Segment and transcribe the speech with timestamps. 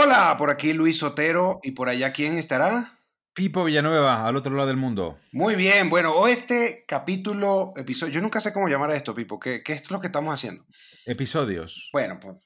[0.00, 3.00] Hola, por aquí Luis Sotero y por allá quién estará?
[3.34, 5.18] Pipo Villanueva, al otro lado del mundo.
[5.32, 9.64] Muy bien, bueno, este capítulo, episodio, yo nunca sé cómo llamar a esto, Pipo, ¿qué,
[9.64, 10.64] qué es lo que estamos haciendo?
[11.04, 11.88] Episodios.
[11.92, 12.36] Bueno, pues,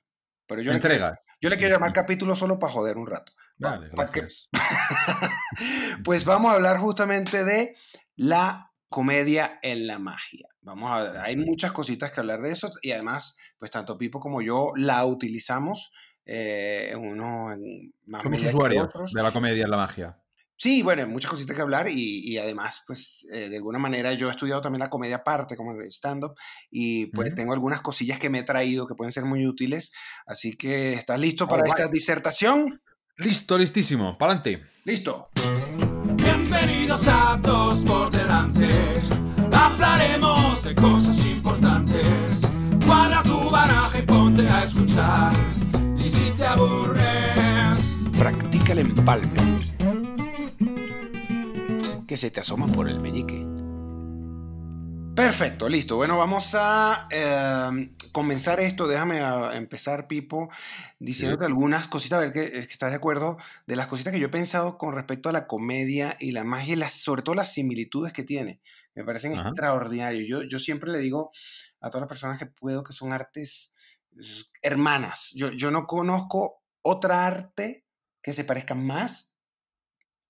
[0.47, 1.13] pero yo Entregas.
[1.13, 3.33] Le, yo le quiero llamar capítulo solo para joder un rato.
[3.59, 4.49] Vale, Pa- pa' que- gracias.
[6.05, 7.77] pues vamos a hablar justamente de
[8.17, 10.49] la comedia en la magia.
[10.63, 14.41] Vamos a hay muchas cositas que hablar de eso y además, pues tanto Pipo como
[14.41, 15.93] yo la utilizamos,
[16.27, 16.95] eh,
[18.07, 19.13] más Somos usuarios otros.
[19.13, 20.19] de la comedia en la magia.
[20.57, 24.13] Sí, bueno, hay muchas cositas que hablar y, y además, pues, eh, de alguna manera
[24.13, 26.35] yo he estudiado también la comedia aparte, como el stand-up,
[26.71, 27.35] y pues Ujú.
[27.35, 29.93] tengo algunas cosillas que me he traído que pueden ser muy útiles.
[30.25, 32.81] Así que, ¿estás listo para esta disertación?
[33.17, 34.17] Listo, listísimo.
[34.17, 34.65] Para adelante.
[34.85, 35.31] Listo.
[36.15, 38.69] Bienvenidos a Dos por Delante.
[39.53, 42.43] Hablaremos de cosas importantes.
[42.87, 45.33] Guarda tu baraja y ponte a escuchar.
[48.73, 49.39] El empalme.
[52.07, 53.47] Que se te asoma por el meñique.
[55.15, 55.97] Perfecto, listo.
[55.97, 58.89] Bueno, vamos a eh, comenzar esto.
[58.89, 60.49] Déjame a- empezar, Pipo,
[60.99, 64.19] diciéndote algunas cositas, a ver que, es que estás de acuerdo, de las cositas que
[64.21, 67.35] yo he pensado con respecto a la comedia y la magia, y las, sobre todo
[67.35, 68.63] las similitudes que tiene.
[68.95, 69.49] Me parecen Ajá.
[69.51, 70.27] extraordinarios.
[70.27, 71.31] Yo, yo siempre le digo
[71.83, 73.75] a todas las personas que puedo que son artes
[74.63, 75.31] hermanas.
[75.35, 77.82] Yo, yo no conozco otra arte
[78.23, 79.37] que se parezca más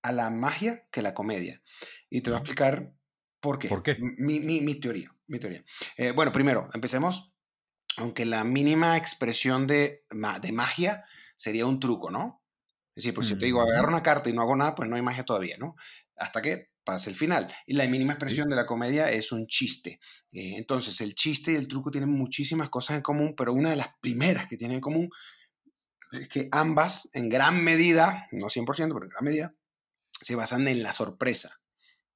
[0.01, 1.61] a la magia que la comedia.
[2.09, 2.93] Y te voy a explicar
[3.39, 3.69] por qué.
[3.69, 3.95] ¿Por qué?
[4.17, 5.15] Mi, mi- mi teoría.
[5.27, 5.63] Mi teoría.
[5.97, 7.31] Eh, bueno, primero, empecemos.
[7.97, 10.05] Aunque la mínima expresión de,
[10.41, 12.43] de magia sería un truco, ¿no?
[12.95, 14.95] Es decir, pues si te digo, agarro una carta y no hago nada, pues no
[14.95, 15.75] hay magia todavía, ¿no?
[16.15, 17.51] Hasta que pase el final.
[17.65, 19.99] Y la mínima expresión de la comedia es un chiste.
[20.31, 23.75] Eh, entonces, el chiste y el truco tienen muchísimas cosas en común, pero una de
[23.77, 25.09] las primeras que tienen en común
[26.13, 29.55] es que ambas, en gran medida, no 100%, pero en gran medida,
[30.21, 31.51] se basan en la sorpresa.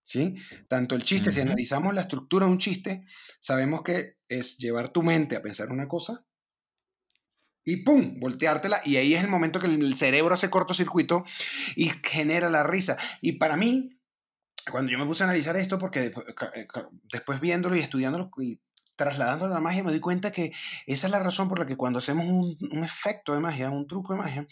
[0.03, 0.35] ¿Sí?
[0.69, 1.49] Tanto el chiste, si Ujú.
[1.49, 3.03] analizamos la estructura de un chiste,
[3.39, 6.25] sabemos que es llevar tu mente a pensar una cosa
[7.67, 8.17] y ¡pum!
[8.21, 11.25] volteártela y ahí es el momento que el cerebro hace cortocircuito
[11.75, 12.97] y genera la risa.
[13.19, 13.99] Y para mí,
[14.71, 16.25] cuando yo me puse a analizar esto, porque después,
[16.55, 16.65] eh,
[17.11, 18.61] después viéndolo y estudiándolo y
[18.97, 20.51] trasladándolo a la magia, me di cuenta que
[20.85, 23.87] esa es la razón por la que cuando hacemos un, un efecto de magia, un
[23.87, 24.45] truco de magia,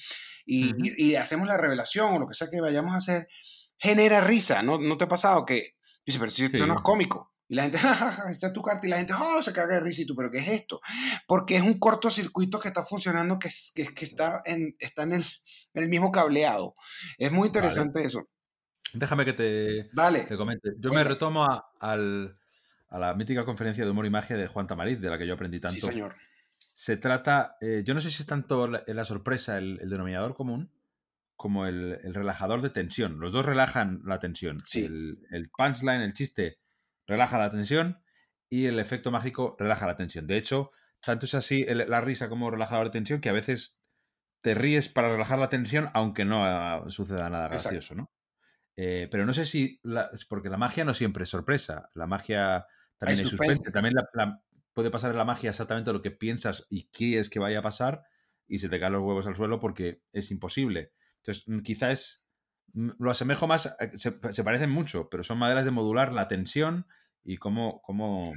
[0.45, 0.78] y, Ujú.
[0.97, 3.28] y- y hacemos la revelación o lo que sea que vayamos a hacer,
[3.78, 4.61] genera risa.
[4.63, 6.66] ¿No, no te ha pasado que dice, pero si esto Sí.
[6.66, 7.34] no es cómico?
[7.47, 9.53] Y la gente, "Ja, ja, ja, esta es tu carta, y la gente, oh, se
[9.53, 10.79] caga de risa, y tú, pero ¿qué es esto?
[11.28, 15.23] Porque es un cortocircuito que está funcionando, que, que, que está, en, está en, el,
[15.75, 16.75] en el mismo cableado.
[17.17, 17.59] Es muy Vale.
[17.59, 18.22] interesante eso.
[18.94, 20.22] Déjame que te, Dale.
[20.22, 20.69] te comente.
[20.79, 21.09] Yo me Cuenta.
[21.09, 22.35] retomo a, al-
[22.95, 25.33] a la mítica conferencia de humor y magia de Juan Tamariz, de la que yo
[25.33, 25.75] aprendí tanto.
[25.75, 26.16] Sí, señor.
[26.57, 30.33] Se trata, eh, yo no sé si es tanto la, la sorpresa el, el denominador
[30.35, 30.72] común
[31.35, 33.19] como el, el relajador de tensión.
[33.19, 34.57] Los dos relajan la tensión.
[34.66, 34.85] Sí.
[34.85, 36.59] El, el punchline, el chiste,
[37.07, 38.00] relaja la tensión
[38.50, 40.28] y el efecto mágico relaja la tensión.
[40.28, 40.72] De hecho,
[41.03, 43.81] tanto es así el- la risa como relajador de tensión que a veces
[44.41, 47.69] te ríes para relajar la tensión aunque no ah, suceda nada Exacto.
[47.75, 48.11] gracioso, ¿no?
[48.78, 51.89] Eh, pero no sé si, la- porque la magia no siempre es sorpresa.
[51.95, 52.66] La magia
[52.97, 53.56] también Hay es suspense.
[53.56, 53.72] suspense.
[53.73, 54.41] También la- la-
[54.73, 58.03] puede pasar en la magia exactamente lo que piensas y quieres que vaya a pasar
[58.47, 60.91] y se te caen los huevos al suelo porque es imposible.
[61.17, 62.28] Entonces, mm, quizá es.
[62.73, 63.75] mm, Lo asemejo más.
[63.94, 66.88] Se, se parecen mucho, pero son maneras de modular la tensión
[67.23, 67.81] y cómo.
[67.84, 68.34] cómo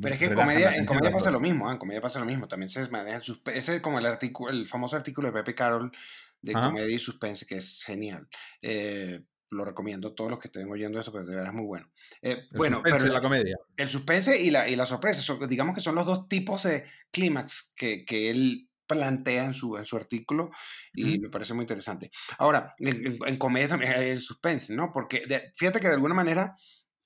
[0.00, 1.72] Pero es que en comedia, en comedia pasa lo mismo, ¿eh?
[1.72, 2.48] en comedia pasa lo mismo.
[2.48, 3.58] También se maneja suspense.
[3.58, 5.92] Ese es como el, artículo, el famoso artículo de Pepe Carroll
[6.40, 6.68] de Ajá.
[6.68, 8.26] comedia y suspense, que es genial.
[8.62, 11.66] Eh, lo recomiendo a todos los que estén oyendo esto, porque de verdad es muy
[11.66, 11.86] bueno.
[12.22, 13.56] Eh, El bueno, suspense pero de la comedia.
[13.76, 16.84] el suspense y la, y la sorpresa, son- digamos que son los dos tipos de
[17.10, 20.50] clímax que, que él plantea en su, en su artículo
[20.94, 21.20] y Ujú.
[21.20, 22.10] me parece muy interesante.
[22.38, 24.90] Ahora, en, en- comedia también hay el suspense, ¿no?
[24.92, 26.56] Porque de- fíjate que de alguna manera,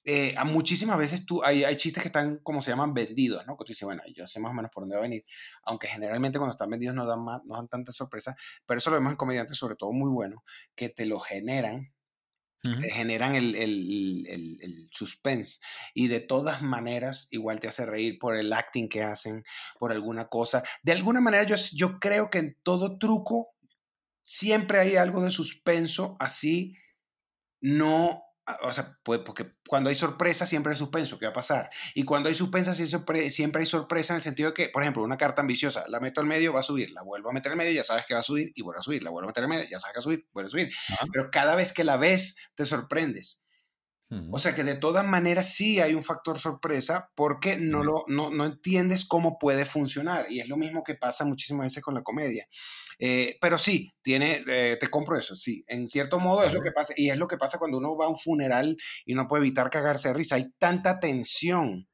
[0.05, 3.57] eh, a muchísimas veces tú, hay, hay chistes que están, como se llaman, vendidos, ¿no?
[3.57, 5.25] Que tú dices, bueno, yo sé más o menos por dónde va a venir,
[5.65, 8.35] aunque generalmente cuando están vendidos no dan, más, no dan tanta sorpresa,
[8.67, 10.41] pero eso lo vemos en comediantes, sobre todo muy buenos,
[10.75, 11.92] que te lo generan
[12.93, 15.59] Generan el, el, el, el suspense
[15.95, 19.43] y de todas maneras igual te hace reír por el acting que hacen,
[19.81, 20.63] por alguna cosa.
[20.85, 23.57] De alguna manera yo, yo creo que en todo truco
[24.23, 26.75] siempre hay algo de suspenso, así
[27.61, 28.23] no,
[28.63, 31.71] o sea, pues porque cuando hay sorpresa siempre hay suspenso, ¿qué va a pasar?
[31.95, 35.17] Y cuando hay suspensa siempre hay sorpresa en el sentido de que, por ejemplo, una
[35.17, 37.73] carta ambiciosa, la meto al medio, va a subir, la vuelvo a meter al medio,
[37.73, 39.51] ya sabes que va a subir y vuelve a subir, la vuelvo a meter al
[39.51, 40.71] medio, ya sabes que va a subir, vuelve a subir.
[40.89, 41.07] Ajá.
[41.13, 43.42] Pero cada vez que la ves, te sorprendes.
[44.31, 48.31] O sea que de todas maneras sí hay un factor sorpresa porque no, lo, no,
[48.31, 50.31] no, entiendes cómo puede funcionar.
[50.31, 52.47] Y es lo mismo que pasa muchísimas veces con la comedia.
[52.99, 55.65] Eh, pero sí, tiene, eh, te compro eso, sí.
[55.67, 56.93] En cierto modo es lo que pasa.
[56.97, 58.77] Y es lo que pasa cuando uno va a un funeral
[59.07, 60.35] y no puede evitar cagarse de risa.
[60.35, 61.89] Hay tanta tensión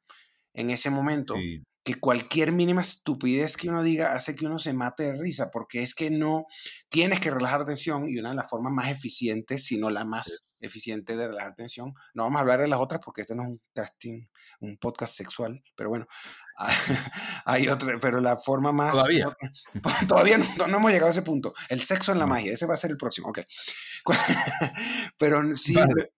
[0.54, 1.36] en ese momento
[1.84, 5.82] que cualquier mínima estupidez que uno diga hace que uno se mate de risa, porque
[5.82, 6.46] es que no
[6.88, 10.47] tienes que relajar tensión y una de las formas más eficientes, si no la más
[10.60, 13.48] eficiente de relajar tensión, no vamos a hablar de las otras porque este no es
[13.48, 14.26] un casting,
[14.60, 16.06] un podcast sexual, pero bueno,
[17.44, 18.92] hay otra, pero la forma más...
[18.92, 19.36] Todavía.
[20.08, 21.54] Todavía no, hemos llegado a ese punto.
[21.68, 23.40] El sexo en la magia, ese va a ser el próximo, ok.
[25.18, 25.74] pero sí,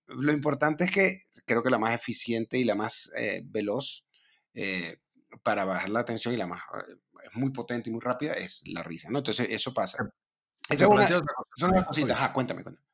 [0.07, 4.07] lo, importante es que creo que la más eficiente y la más eh, veloz
[4.55, 4.99] eh,
[5.43, 8.63] para bajar la tensión y la más eh, es muy potente y muy rápida es
[8.67, 9.19] la risa, ¿no?
[9.19, 10.11] Entonces eso pasa.
[10.69, 11.09] Esa es una,
[11.55, 12.31] son cositas.
[12.31, 12.90] cuéntame, cuéntame.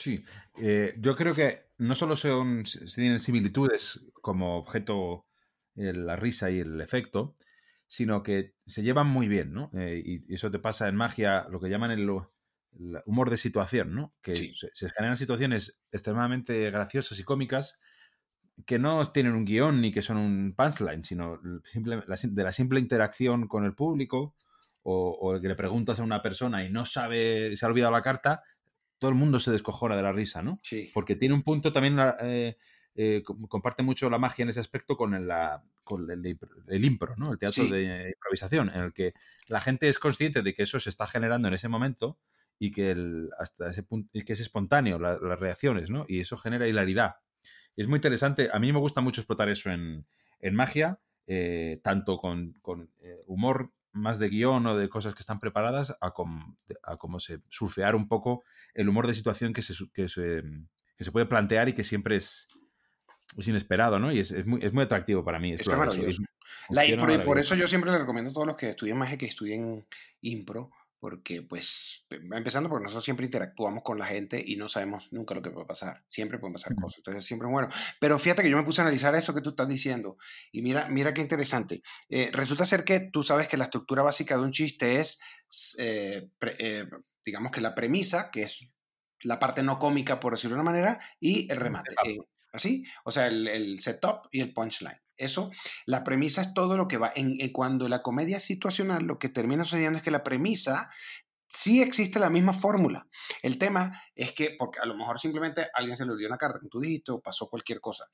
[0.00, 0.24] Sí,
[0.56, 2.64] eh, yo creo que no solo son,
[2.94, 5.26] tienen similitudes como objeto
[5.76, 7.36] eh, la risa y el efecto,
[7.86, 9.70] sino que se llevan muy bien, ¿no?
[9.74, 12.08] y eso te pasa en magia, lo que llaman el,
[13.04, 14.14] humor de situación, ¿no?
[14.22, 17.80] Que se, se, generan situaciones extremadamente graciosas y cómicas
[18.64, 23.48] que no tienen un guion ni que son un punchline, sino de la simple interacción
[23.48, 24.34] con el público
[24.82, 28.42] o, que le preguntas a una persona y no sabe, se ha olvidado la carta,
[29.00, 30.60] todo el mundo se descojona de la risa, ¿no?
[30.62, 30.90] Sí.
[30.94, 32.56] Porque tiene un punto también, eh,
[32.94, 35.28] eh, comparte mucho la magia en ese aspecto con, el,
[35.82, 37.32] con el, impro, ¿no?
[37.32, 39.14] El teatro de improvisación, en el que
[39.48, 42.18] la gente es consciente de que eso se está generando en ese momento
[42.60, 46.04] y que el, hasta ese punto, y que es espontáneo las reacciones, ¿no?
[46.06, 47.16] Y eso genera hilaridad
[47.76, 48.48] es muy interesante.
[48.52, 50.04] A mí me gusta mucho explotar eso en,
[50.52, 52.60] magia, eh, tanto con,
[53.26, 58.08] humor más de guion o de cosas que están preparadas, a, como se surfear un
[58.08, 58.44] poco
[58.74, 62.46] el humor de situación que se, que se, puede plantear y que siempre es,
[63.36, 64.12] inesperado, ¿no?
[64.12, 65.52] Y es, muy, es muy atractivo para mí.
[65.52, 66.22] es maravilloso.
[67.24, 69.86] por, eso yo siempre le recomiendo a todos los que estudien magia que estudien
[70.20, 70.70] impro,
[71.00, 75.42] porque pues empezando porque nosotros siempre interactuamos con la gente y no sabemos nunca lo
[75.42, 77.68] que puede pasar, siempre pueden pasar cosas, entonces siempre es bueno.
[77.98, 80.18] Pero fíjate que yo me puse a analizar eso que tú estás diciendo
[80.52, 81.82] y mira, mira qué interesante.
[82.10, 85.20] Eh, resulta ser que tú sabes que la estructura básica de un chiste es,
[85.78, 86.86] eh, eh,
[87.24, 88.76] digamos que la premisa, que es
[89.22, 91.94] la parte no cómica, por decirlo de una manera, y el remate.
[92.52, 92.84] ¿Así?
[93.04, 95.00] O sea, el, el setup y el punchline.
[95.20, 95.50] Eso,
[95.84, 97.12] la premisa es todo lo que va.
[97.14, 100.90] En, cuando la comedia es situacional, lo que termina sucediendo es que la premisa
[101.46, 103.06] sí existe la misma fórmula.
[103.42, 106.58] El tema es que, porque a lo mejor simplemente alguien se le olvidó una carta,
[106.58, 108.06] como tú dijiste, o pasó cualquier cosa.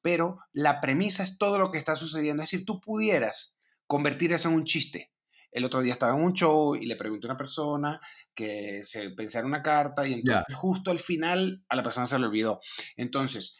[0.00, 2.42] Pero la premisa es todo lo que está sucediendo.
[2.42, 3.56] Es decir, tú pudieras
[3.86, 5.12] convertir eso en un chiste.
[5.50, 8.00] El otro día estaba en un show y le pregunté a una persona
[8.34, 12.26] que se pensara una carta y entonces justo al final a la persona se le
[12.26, 12.60] olvidó.
[12.96, 13.58] Entonces,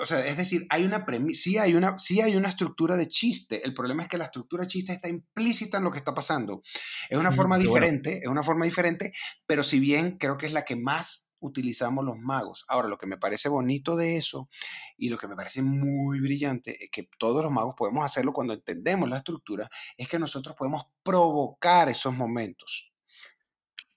[0.00, 3.64] o sea, es decir, hay una sí hay una, sí hay una estructura de chiste.
[3.64, 6.62] El problema es que la estructura de chiste está implícita en lo que está pasando.
[7.08, 9.12] Es una forma diferente, es una forma diferente,
[9.46, 12.64] pero si bien creo que es la que más utilizamos los magos.
[12.68, 14.48] Ahora, lo que me parece bonito de eso
[14.96, 18.54] y lo que me parece muy brillante es que todos los magos podemos hacerlo cuando
[18.54, 22.92] entendemos la estructura, es que nosotros podemos provocar esos momentos.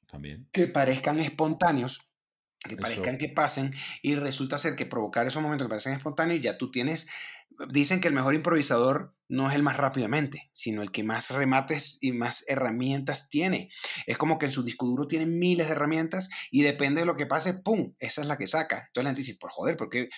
[0.07, 0.48] También.
[0.51, 2.10] Que parezcan espontáneos
[2.67, 6.57] que parezcan que pasen y resulta ser que provocar esos momentos que parecen espontáneos ya
[6.57, 7.07] tú tienes
[7.69, 12.00] dicen que el mejor improvisador no es el más rápidamente, sino el que más remates
[12.01, 13.69] y más herramientas tiene.
[14.06, 17.16] Es como que en su disco duro tiene miles de herramientas y depende de lo
[17.16, 17.94] que pase, ¡pum!
[17.97, 18.80] Esa es la que saca.
[18.80, 20.09] Entonces la gente dice, por joder, ¿por qué,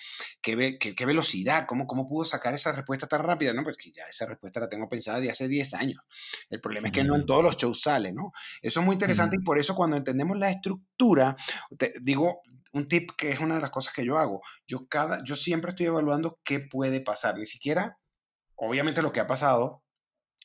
[0.42, 1.64] qué, qué, velocidad?
[1.68, 3.52] ¿Cómo, ¿Cómo pudo sacar esa respuesta tan rápida?
[3.52, 6.00] No, pues que ya esa respuesta la tengo pensada de hace 10 años.
[6.50, 8.32] El problema es que no en todos los shows sale, ¿no?
[8.62, 11.36] Eso es muy interesante y por eso cuando entendemos la estructura,
[11.78, 12.40] te, digo,
[12.72, 14.42] un tip que es una de las cosas que yo hago.
[14.66, 17.38] Yo, cada, yo siempre estoy evaluando qué puede pasar.
[17.38, 17.96] Ni siquiera,
[18.56, 19.82] obviamente lo que ha pasado,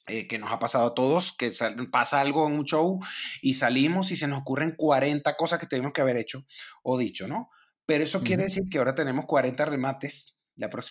[0.08, 1.52] eh, que nos ha pasado a todos, que
[1.92, 3.00] pasa algo en un show
[3.42, 6.46] y salimos y se nos ocurren 40 cosas que tenemos que haber hecho
[6.84, 7.50] o dicho, ¿no?
[7.86, 10.39] Pero eso quiere decir que ahora tenemos 40 remates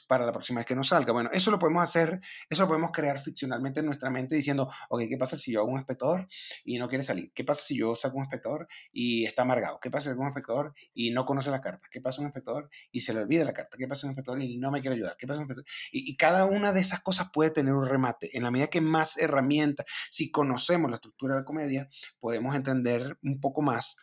[0.06, 1.12] para la próxima vez que nos salga.
[1.12, 5.02] Bueno, eso lo podemos hacer, eso lo podemos crear ficcionalmente en nuestra mente diciendo, ok,
[5.08, 6.26] ¿qué pasa si yo hago un espectador
[6.64, 7.32] y no quiere salir?
[7.34, 9.78] ¿Qué pasa si yo saco un espectador y está amargado?
[9.80, 11.88] ¿Qué pasa si hago un espectador y no conoce las cartas?
[11.90, 13.76] ¿Qué pasa un espectador y se le olvida la carta?
[13.78, 15.16] ¿Qué pasa un espectador y no me quiere ayudar?
[15.18, 15.48] ¿Qué pasa un
[15.92, 18.37] y, y, cada una de esas cosas puede tener un remate.
[18.37, 21.88] En la medida que más herramientas, si conocemos la estructura de la comedia,
[22.20, 23.96] podemos entender un poco más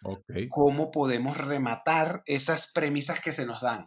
[0.49, 3.85] cómo podemos rematar esas premisas que se nos dan.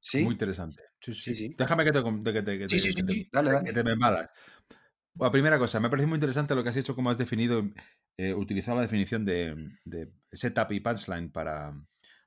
[0.00, 0.22] ¿Sí?
[0.24, 0.82] Muy interesante.
[1.14, 1.54] Sí, sí.
[1.56, 3.72] Déjame que te, que te, que sí, sí, sí, dale, dale.
[3.72, 7.18] Que me La primera cosa, me parece muy interesante lo que has hecho, cómo has
[7.18, 7.62] definido,
[8.16, 11.72] eh, utilizado la definición de, de, setup y punchline para,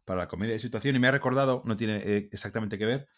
[0.06, 3.10] para la comedia de situación y me ha recordado, no tiene eh, exactamente que ver,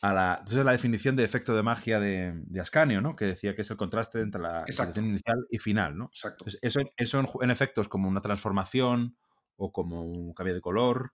[0.00, 3.16] a la, entonces la definición de efecto de magia de, de Ascanio, ¿no?
[3.16, 4.92] Que decía que es el contraste entre la Exacto.
[4.92, 6.06] situación inicial y final, ¿no?
[6.06, 6.44] Exacto.
[6.44, 9.16] Entonces, eso, eso en, en efectos como una transformación
[9.56, 11.12] o como un cambio de color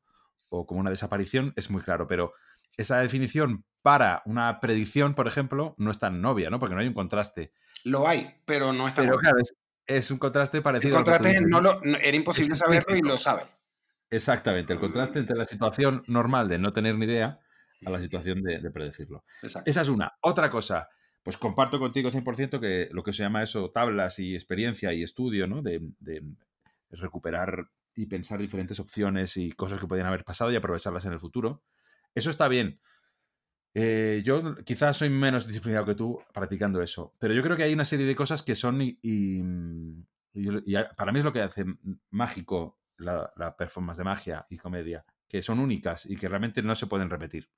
[0.49, 2.32] o como una desaparición es muy claro, pero
[2.80, 6.58] esa definición para una predicción, por ejemplo, no es tan obvia, ¿no?
[6.58, 7.50] Porque no hay un contraste.
[7.84, 9.20] Lo hay, pero no está Pero bueno.
[9.28, 9.54] claro, es,
[9.87, 13.00] es un contraste El parecido que contraste no lo, no- era imposible Es saberlo y
[13.00, 13.44] lo sabe.
[14.10, 17.38] Exactamente, el contraste entre la situación normal de no tener ni idea
[17.87, 19.25] a la situación de, de predecirlo.
[19.42, 19.70] Exacto.
[19.70, 20.12] Esa es una.
[20.20, 20.88] Otra cosa,
[21.22, 25.46] pues comparto contigo 100% que lo que se llama eso, tablas y experiencia y estudio,
[25.46, 25.62] ¿no?
[25.62, 26.22] De, de
[26.90, 31.20] recuperar y pensar diferentes opciones y cosas que podían haber pasado y aprovecharlas en el
[31.20, 31.62] futuro.
[32.14, 32.81] Eso está bien.
[33.75, 37.73] Eh, yo quizás soy menos disciplinado que tú practicando eso, pero yo creo que hay
[37.73, 39.43] una serie de cosas que son y, y
[40.97, 41.64] para mí es lo que hace
[42.11, 46.75] mágico la, la performance de magia y comedia, que son únicas y que realmente no
[46.75, 47.49] se pueden repetir.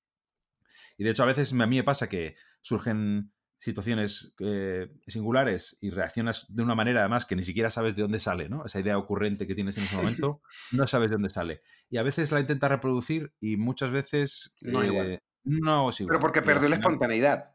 [0.98, 5.90] Y de hecho a veces a mí me pasa que surgen situaciones eh, singulares y
[5.90, 8.66] reaccionas de una manera además que ni siquiera sabes de dónde sale, ¿no?
[8.66, 10.42] Esa idea ocurrente que tienes en ese momento,
[10.72, 11.62] no sabes de dónde sale.
[11.88, 15.06] Y a veces la intentas reproducir y muchas veces No igual.
[15.12, 16.14] eh, no es igual.
[16.16, 17.54] Pero porque perdió la espontaneidad.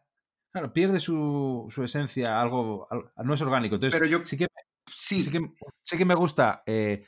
[0.54, 3.76] Claro, pierde su, su esencia, algo, al- no es orgánico.
[3.76, 4.48] Entonces, Pero yo- sí que
[4.90, 5.42] Sí, sí que,
[5.84, 7.04] sí que me gusta, eh,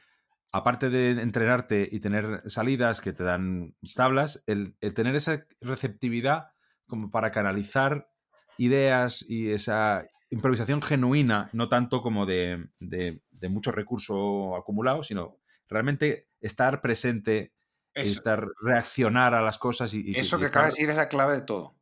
[0.51, 6.49] aparte de entrenarte y tener salidas que te dan tablas, el, el tener esa receptividad
[6.85, 8.11] como para canalizar
[8.59, 15.39] ideas y esa improvisación genuina, no tanto como de, de- de mucho recurso acumulado, sino
[15.67, 17.53] realmente estar presente,
[17.95, 20.89] eso, estar reaccionar a las cosas y, y- eso y que estar- acabas de decir
[20.91, 21.75] es la clave de todo.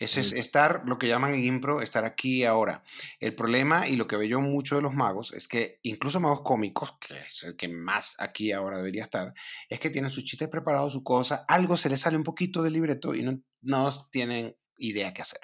[0.00, 0.36] Es Sí.
[0.36, 2.82] estar, lo que llaman en impro, estar aquí y ahora.
[3.20, 6.42] El problema, y lo que veo yo mucho de los magos, es que incluso magos
[6.42, 9.32] cómicos, que es el que más aquí y ahora debería estar,
[9.68, 12.72] es que tienen sus chistes preparados, su cosa, algo se les sale un poquito del
[12.72, 15.40] libreto y no, no tienen idea qué hacer.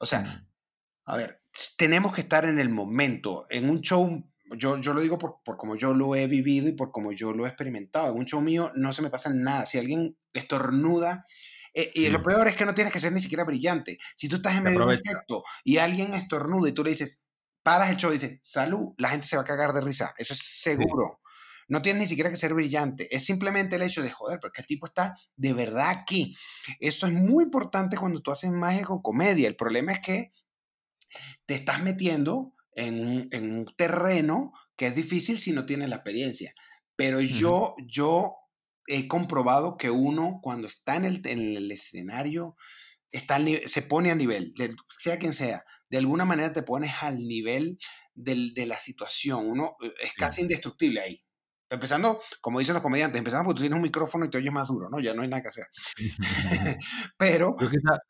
[0.00, 0.46] O sea.
[1.04, 1.42] A ver,
[1.76, 3.44] tenemos que estar en el momento.
[3.50, 4.24] En un show,
[4.56, 7.32] yo, yo lo digo por, por como yo lo he vivido y por como yo
[7.32, 8.12] lo he experimentado.
[8.12, 9.66] En un show mío no se me pasa nada.
[9.66, 11.24] Si alguien estornuda,
[11.74, 13.98] eh, y lo peor es que no tienes que ser ni siquiera brillante.
[14.14, 17.24] Si tú estás en medio de un efecto y alguien estornuda y tú le dices,
[17.62, 20.14] paras el show y dices, salud, la gente se va a cagar de risa.
[20.18, 21.20] Eso es seguro.
[21.72, 23.08] No tienes ni siquiera que ser brillante.
[23.16, 26.36] Es simplemente el hecho de, joder, porque el tipo está de verdad aquí.
[26.80, 29.48] Eso es muy importante cuando tú haces magia con comedia.
[29.48, 30.32] El problema es que
[31.46, 35.96] te estás metiendo en un, en un terreno que es difícil si no tienes la
[35.96, 36.52] experiencia.
[36.96, 38.34] Pero yo, yo
[38.86, 42.56] he comprobado que uno cuando está en el, en el escenario
[43.10, 46.92] está al se pone a nivel, de- sea quien sea, de alguna manera te pones
[47.02, 47.78] al nivel
[48.14, 49.46] del- de la situación.
[49.48, 51.22] Uno eh, es casi indestructible ahí.
[51.72, 54.68] Empezando, como dicen los comediantes, empezando porque tú tienes un micrófono y te oyes más
[54.68, 55.00] duro, ¿no?
[55.00, 55.64] Ya no hay nada que hacer.
[57.18, 58.00] Pero quizá-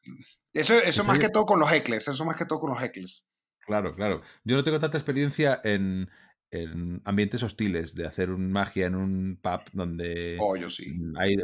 [0.52, 3.24] eso, eso más que todo con los hecklers, eso más que todo con los hecklers.
[3.64, 4.20] Claro, claro.
[4.44, 6.10] Yo no tengo tanta experiencia en,
[6.50, 10.92] en ambientes hostiles, de hacer un magia en un pub donde Oh, yo sí.
[11.18, 11.36] hay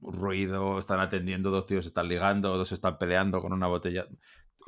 [0.00, 4.06] ruido, están atendiendo, dos tíos están ligando, dos están peleando con una botella.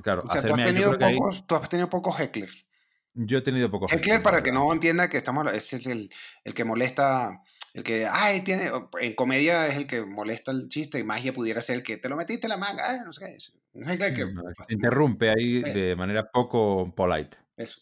[0.03, 2.67] Claro, O sea, tú has, tenido ahí- pocos, tú has tenido pocos hecklers.
[3.17, 6.11] Yo he tenido poco Heckler, heckler, para que no entienda que estamos, ese es el,
[6.45, 7.43] el que molesta,
[7.75, 8.71] el que, ay, tiene,
[9.01, 12.09] en comedia es el que molesta el chiste, y magia pudiera ser el que te
[12.09, 13.53] lo metiste en la manga, ay, no sé qué es.
[13.73, 15.79] Un heckler que, Mm, se interrumpe ahí Eso.
[15.79, 17.37] de manera poco polite.
[17.57, 17.81] eso.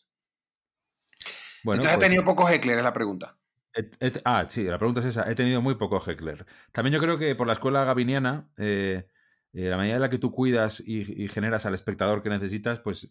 [1.64, 2.78] Bueno, Entonces, pues, ¿has tenido pocos hecklers?
[2.78, 3.36] Es la pregunta.
[3.74, 5.28] he- he- ah, sí, la pregunta es esa.
[5.30, 6.46] He tenido muy poco heckler.
[6.72, 9.08] También yo creo que por la escuela gaviniana, eh,
[9.52, 12.80] eh, la medida en la que tú cuidas y, y generas al espectador que necesitas,
[12.80, 13.10] pues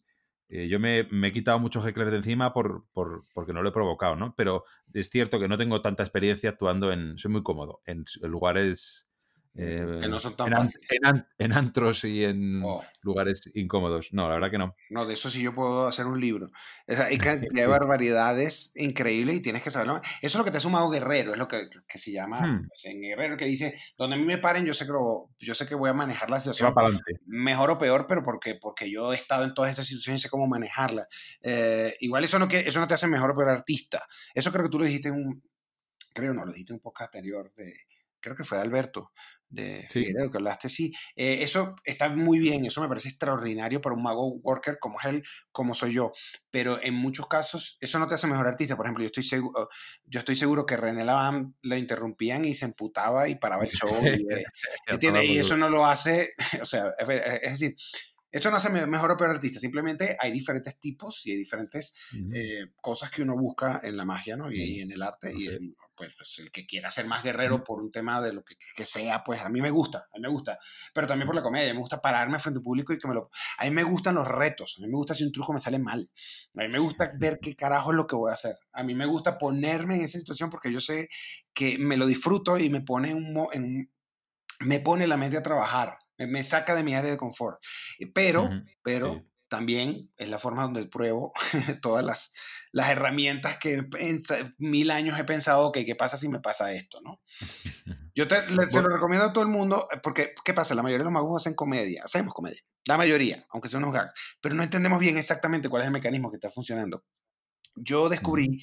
[0.50, 3.70] eh, yo me, me he quitado muchos heckler de encima por, por- porque no lo
[3.70, 4.34] he provocado, ¿no?
[4.36, 7.18] Pero es cierto que no tengo tanta experiencia actuando en...
[7.18, 9.08] Soy muy cómodo en lugares...
[9.56, 10.92] eh, que no son tan en, fáciles.
[10.92, 14.10] en en antros y en Oh, lugares incómodos.
[14.12, 14.76] No, la verdad que no.
[14.90, 16.48] no, de eso sí yo puedo hacer un libro.
[16.88, 17.18] O sea, hay
[17.54, 19.98] cantidad de barbaridades increíbles y tienes que saberlo.
[19.98, 22.68] Eso es lo que te ha sumado guerrero, es lo que, que se llama Hmm.
[22.68, 25.54] pues, en guerrero, que dice, donde a mí me paren, yo sé que, lo- yo
[25.54, 26.90] sé que voy a manejar la situación para
[27.28, 30.30] mejor o peor, pero porque, porque yo he estado en todas esas situaciones y sé
[30.30, 31.08] cómo manejarlas.
[31.42, 34.04] Eh, igual eso no, que, eso no te hace mejor o peor artista.
[34.34, 35.44] Eso creo que tú lo dijiste en un,
[36.14, 37.72] creo no, lo dijiste en un podcast anterior, de,
[38.24, 39.12] creo que fue de Alberto,
[39.50, 40.04] de Sí.
[40.04, 40.92] Figueredo, que hablaste, sí.
[41.16, 45.06] Eh, eso está muy bien, eso me parece extraordinario para un mago worker como es
[45.06, 46.12] él, como soy yo.
[46.52, 48.76] Pero en muchos casos, eso no te hace mejor artista.
[48.76, 49.70] Por ejemplo, yo estoy seguro,
[50.06, 54.12] yo estoy seguro que René Laván lo interrumpían y se emputaba y paraba el show.
[54.12, 54.44] y, eh,
[54.88, 55.26] ¿Entiendes?
[55.30, 56.86] Y eso no lo hace, o sea,
[57.42, 57.76] es decir,
[58.32, 61.94] esto no hace me- mejor o peor artista, simplemente hay diferentes tipos y hay diferentes
[62.12, 62.32] Ujú.
[62.32, 64.52] eh, cosas que uno busca en la magia, ¿no?
[64.52, 65.48] Y, y en el arte y Ok.
[65.48, 68.56] en pues, pues, el que quiera ser más guerrero por un tema de lo que,
[68.76, 70.58] que, sea, pues a mí me gusta, a mí me gusta,
[70.94, 73.30] pero también por la comedia, me gusta pararme frente al público y que me lo...
[73.58, 75.80] A mí me gustan los retos, a mí me gusta si un truco me sale
[75.80, 76.10] mal,
[76.58, 78.96] a mí me gusta ver qué carajo es lo que voy a hacer, a mí
[78.96, 81.10] me gusta ponerme en esa situación porque yo sé
[81.54, 83.92] que me lo disfruto y me pone, en, en
[84.60, 87.60] me pone la mente a trabajar, me, saca de mi área de confort,
[88.14, 88.50] pero,
[88.82, 91.32] pero también es la forma donde pruebo
[91.84, 92.34] todas las,
[92.72, 93.88] las herramientas que
[94.58, 97.02] mil años he pensado, que ¿qué pasa si me pasa esto?
[97.02, 97.22] ¿no?
[98.16, 100.74] Yo te, se lo recomiendo a todo el mundo, eh, porque ¿qué pasa?
[100.74, 104.16] La mayoría de los magos hacen comedia, hacemos comedia, la mayoría, aunque sean unos gags,
[104.42, 107.06] pero no entendemos bien exactamente cuál es el mecanismo que está funcionando.
[107.76, 108.60] Yo descubrí,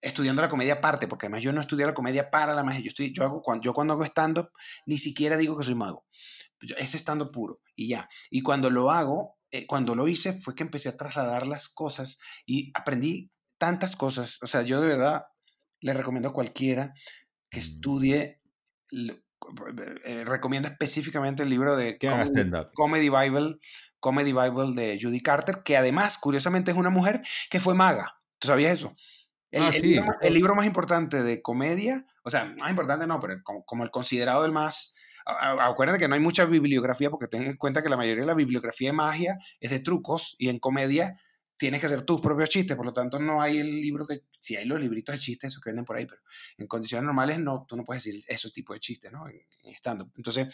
[0.00, 2.90] estudiando la comedia aparte, porque además yo no estudié la comedia para la magia, yo,
[2.90, 4.52] estoy, yo, hago, cuando, yo cuando hago stand-up,
[4.86, 6.06] ni siquiera digo que soy mago,
[6.78, 8.08] es stand-up puro, y ya.
[8.30, 12.18] Y cuando lo hago, eh, cuando lo hice fue que empecé a trasladar las cosas
[12.46, 14.38] y aprendí tantas cosas.
[14.42, 15.26] O sea, yo de verdad
[15.80, 16.94] le recomiendo a cualquiera
[17.50, 17.62] que mm.
[17.62, 18.40] estudie,
[20.04, 21.98] eh, recomiendo específicamente el libro de
[22.74, 23.56] Comedy, Bible,
[23.98, 28.16] Comedy Bible de Judy Carter, que además, curiosamente, es una mujer que fue maga.
[28.38, 28.94] ¿Tú sabías eso?
[29.50, 33.64] El, ah, el, libro, más importante de comedia, o sea, más importante no, pero como,
[33.64, 34.94] como el considerado el más
[35.26, 38.34] acuérdate que no hay mucha bibliografía porque ten en cuenta que la mayoría de la
[38.34, 41.14] bibliografía de magia es de trucos y en comedia
[41.60, 44.56] tienes que hacer tus propios chistes, por lo tanto no hay el libro de, si
[44.56, 46.22] hay los libritos de chistes, esos que venden por ahí, pero
[46.56, 49.28] en condiciones normales no, tú no puedes decir ese tipo de chistes, ¿no?
[49.28, 49.42] En.
[50.16, 50.48] Entonces,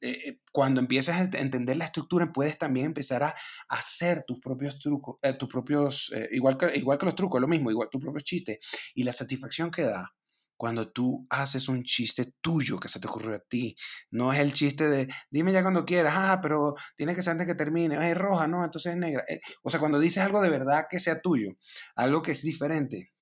[0.00, 3.34] eh, eh, cuando empiezas a entender la estructura, puedes también empezar a,
[3.68, 7.72] hacer tus propios trucos, eh, tus propios, igual, que, igual que los trucos, lo mismo,
[7.72, 8.58] igual tus propios chistes,
[8.94, 10.14] y la satisfacción que da
[10.56, 13.76] cuando tú haces un chiste tuyo que se te ocurrió a ti.
[14.10, 17.46] No es el chiste de, dime ya cuando quieras, ah, pero tiene que ser antes
[17.46, 19.24] que termine, es roja, no, entonces es negra.
[19.28, 21.50] Eh, o sea, cuando dices algo de verdad que sea tuyo,
[21.94, 23.12] algo que es diferente,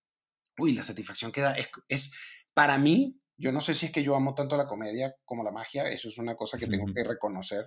[0.58, 2.12] uy, la satisfacción que da es, es
[2.54, 5.50] para mí, yo no sé si es que yo amo tanto la comedia como la
[5.50, 7.64] magia, eso es una cosa que tengo que reconocer,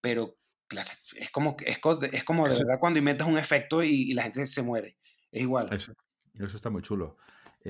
[0.00, 0.38] pero
[0.70, 1.80] es como, es,
[2.12, 4.96] es como de verdad cuando inventas un efecto y, la gente se muere.
[5.32, 5.72] Es igual.
[5.72, 5.92] Eso,
[6.34, 7.16] eso está muy chulo.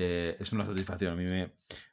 [0.01, 1.13] Eh, es una satisfacción.
[1.13, 1.25] A mí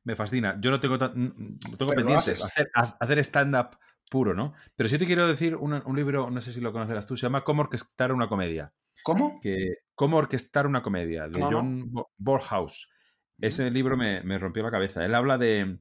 [0.04, 0.58] me, fascina.
[0.62, 3.80] Yo no tengo, no tengo pendientes hacer, hacer stand-up
[4.12, 4.54] puro, ¿no?
[4.76, 7.44] Pero sí te quiero decir un, libro, no sé si lo conocerás tú, se llama
[7.44, 8.72] Cómo orquestar una comedia.
[9.04, 9.40] ¿Cómo?
[9.42, 12.92] Que, Cómo orquestar una comedia, de John Borhaus.
[13.40, 15.04] Ese libro me, rompió la cabeza.
[15.04, 15.80] Él habla de,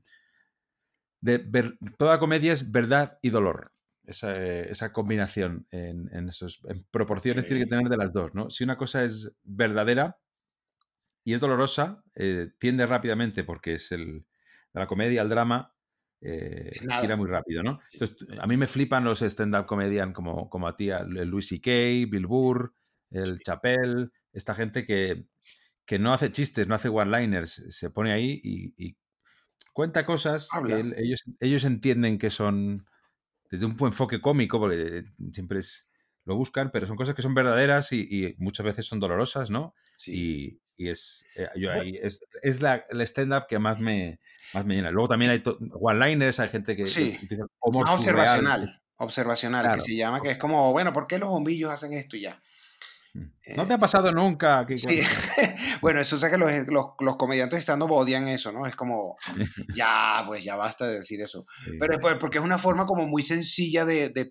[1.20, 3.72] de toda comedia es verdad y dolor.
[4.06, 8.48] Esa, combinación en, esos, proporciones tiene que tener de las dos, ¿no?
[8.48, 10.16] Si una cosa es verdadera,
[11.24, 14.26] y es dolorosa, eh, tiende rápidamente porque es el,
[14.72, 15.74] de la comedia al drama,
[16.20, 17.80] eh, gira muy rápido, ¿no?
[17.92, 21.70] Entonces, a mí me flipan los stand-up comedian como, como a ti, el Louis C.K.,
[22.10, 22.74] Bill Burr,
[23.10, 25.26] el Chappelle, esta gente que,
[25.84, 28.96] que no hace chistes, no hace one-liners, se pone ahí y,
[29.72, 32.86] cuenta cosas que ellos, ellos entienden que son
[33.50, 35.90] desde un enfoque cómico, porque siempre es,
[36.24, 39.74] lo buscan, pero son cosas que son verdaderas y, muchas veces son dolorosas, ¿no?
[39.96, 40.60] Sí.
[40.76, 44.18] Y, es, eh, yo ahí, es, es la, el stand-up que más me,
[44.52, 44.90] más me llena.
[44.90, 47.18] Luego también hay one-liners, hay gente que, sí.
[47.60, 52.16] observacional, observacional, que se llama, que es como, bueno, ¿por qué los bombillos hacen esto
[52.16, 52.42] y ya?
[53.56, 54.66] ¿No te ha pasado nunca?
[54.66, 55.00] Que, sí.
[55.80, 58.66] bueno, eso es que los, los, los comediantes estando odian eso, ¿no?
[58.66, 59.16] Es como,
[59.72, 61.46] ya, pues ya basta de decir eso.
[61.78, 64.28] Pero es porque es una forma como muy sencilla de, de,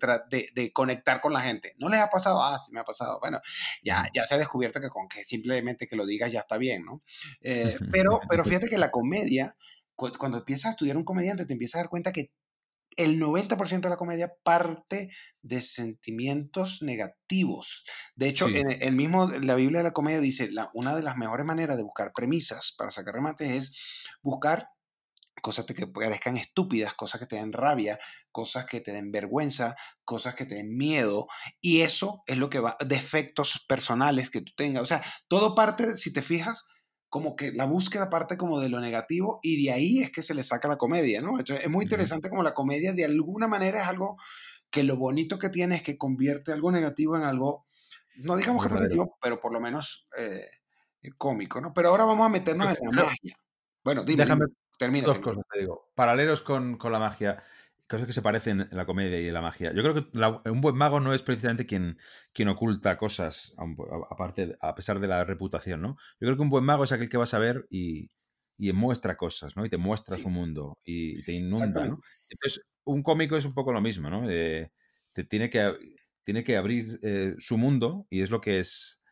[0.54, 1.74] de, conectar con la gente.
[1.78, 2.42] ¿No les ha pasado?
[2.42, 3.18] Ah, sí me ha pasado.
[3.20, 3.40] Bueno,
[3.82, 6.84] ya, ya se ha descubierto que con que simplemente que lo digas ya está bien,
[6.84, 7.00] ¿no?
[7.40, 9.50] Eh, pero, pero fíjate que la comedia,
[9.94, 12.32] cuando empiezas a estudiar un comediante, te empiezas a dar cuenta que
[12.96, 15.10] el 90% de la comedia parte
[15.42, 17.84] de sentimientos negativos.
[18.14, 21.16] De hecho, en el mismo, la Biblia de la comedia dice, la, una de las
[21.16, 24.68] mejores maneras de buscar premisas para sacar remates es buscar
[25.42, 27.98] cosas que parezcan estúpidas, cosas que te den rabia,
[28.32, 31.26] cosas que te den vergüenza, cosas que te den miedo,
[31.60, 34.82] y eso es lo que va, defectos personales que tú tengas.
[34.82, 36.64] O sea, todo parte, si te fijas,
[37.14, 40.34] como que la búsqueda parte como de lo negativo y de ahí es que se
[40.34, 41.38] le saca la comedia, ¿no?
[41.38, 44.16] Entonces es muy interesante como la comedia de alguna manera es algo
[44.68, 47.66] que lo bonito que tiene es que convierte algo negativo en algo,
[48.16, 50.44] no digamos que positivo, pero por lo menos eh,
[51.16, 51.72] cómico, ¿no?
[51.72, 53.36] Pero ahora vamos a meternos en la magia.
[53.84, 54.46] Bueno, dime, Déjame
[54.76, 55.06] termina.
[55.06, 55.92] Dos cosas te digo.
[55.94, 57.44] Paralelos con, con la magia
[57.94, 59.72] cosas que se parecen en la comedia y en la magia.
[59.72, 61.98] Yo creo que un buen mago no es precisamente quien,
[62.32, 63.54] quien oculta cosas,
[64.10, 65.96] aparte, a pesar de la reputación, ¿no?
[66.20, 68.10] Yo creo que un buen mago es aquel que va a saber y,
[68.56, 69.64] y muestra cosas, ¿no?
[69.64, 72.00] Y te muestra su mundo y te inunda, ¿no?
[72.30, 74.28] Entonces, un cómico es un poco lo mismo, ¿no?
[74.30, 74.70] Eh,
[75.12, 75.72] te tiene que,
[76.22, 79.02] tiene que abrir eh, su mundo y es lo que es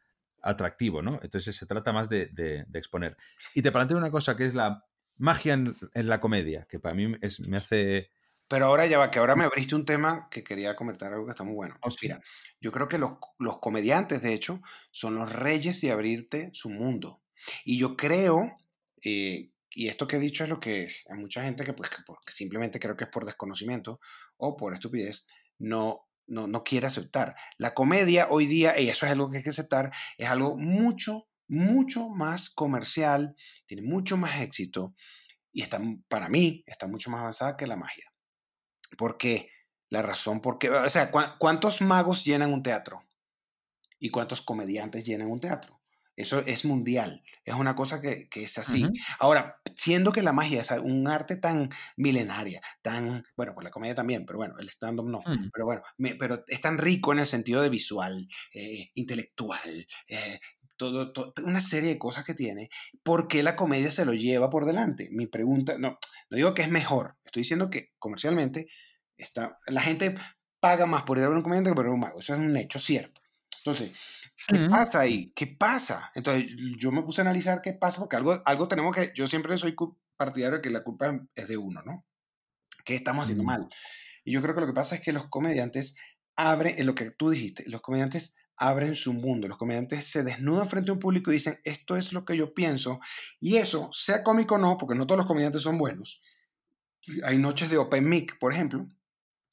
[0.42, 1.20] atractivo, ¿no?
[1.22, 3.16] Entonces se trata más de, de, exponer.
[3.54, 4.84] Y te planteo una cosa que es la
[5.18, 8.10] magia en, la comedia, que para mí es, me hace...
[8.52, 11.30] Pero ahora ya va, que ahora me abriste un tema que quería comentar algo que
[11.30, 11.74] está muy bueno.
[11.80, 12.20] Oh, Mira,
[12.60, 14.60] yo creo que los, los comediantes, de hecho,
[14.90, 17.22] son los reyes de abrirte su mundo.
[17.64, 18.58] Y yo creo
[19.02, 22.32] eh, y esto que he dicho es lo que a mucha gente que, pues, que
[22.34, 24.00] simplemente creo que es por desconocimiento
[24.36, 25.24] o por estupidez,
[25.58, 27.34] no, no, no quiere aceptar.
[27.56, 31.26] La comedia hoy día, y eso es algo que hay que aceptar, es algo mucho,
[31.48, 33.34] mucho más comercial,
[33.64, 34.94] tiene mucho más éxito
[35.52, 38.11] y está, para mí está mucho más avanzada que la magia.
[38.96, 39.50] ¿Por qué?
[39.88, 43.04] La razón por qué, o sea, ¿cuántos magos llenan un teatro?
[43.98, 45.82] ¿Y cuántos comediantes llenan un teatro?
[46.14, 48.86] Eso es mundial, es una cosa que, es así.
[49.18, 53.94] Ahora, siendo que la magia es un arte tan milenaria, tan, bueno, pues la comedia
[53.94, 55.20] también, pero bueno, el stand-up no,
[55.52, 55.82] pero bueno,
[56.18, 60.38] pero es tan rico en el sentido de visual, eh, intelectual, eh,
[60.90, 62.70] todo, una serie de cosas que tiene,
[63.02, 65.08] ¿por qué la comedia se lo lleva por delante?
[65.12, 65.98] Mi pregunta, no,
[66.30, 68.66] no digo que es mejor, estoy diciendo que comercialmente
[69.16, 70.14] está, la gente
[70.60, 72.34] paga más por ir a ver un comediante que por ir a un mago, eso
[72.34, 73.20] es un hecho cierto.
[73.58, 73.92] Entonces,
[74.46, 75.32] ¿Qué pasa ahí?
[75.34, 76.10] ¿Qué pasa?
[76.14, 76.46] Entonces
[76.78, 79.76] yo me puse a analizar qué pasa, porque algo, algo tenemos que, yo siempre soy
[80.16, 82.04] partidario de que la culpa es de uno, ¿no?
[82.84, 83.68] ¿Qué estamos haciendo mal?
[84.24, 85.96] Y yo creo que lo que pasa es que los comediantes
[86.36, 90.68] abren, en lo que tú dijiste, los comediantes abren su mundo, los comediantes se desnudan
[90.68, 93.00] frente a un público y dicen, esto es lo que yo pienso,
[93.40, 96.20] y eso, sea cómico o no, porque no todos los comediantes son buenos.
[97.24, 98.86] Hay noches de Open Mic, por ejemplo,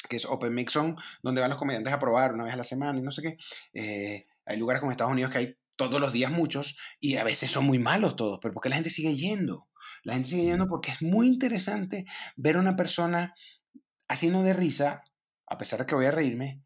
[0.08, 2.64] que es Open Mic son donde van los comediantes a probar una vez a la
[2.64, 3.38] semana y no sé qué.
[3.74, 7.52] Eh, hay lugares como Estados Unidos que hay todos los días muchos y a veces
[7.52, 9.68] son muy malos todos, pero porque la gente sigue yendo?
[10.04, 13.34] La gente sigue yendo porque es muy interesante ver a una persona
[14.08, 15.04] haciendo de risa,
[15.46, 16.64] a pesar de que voy a reírme,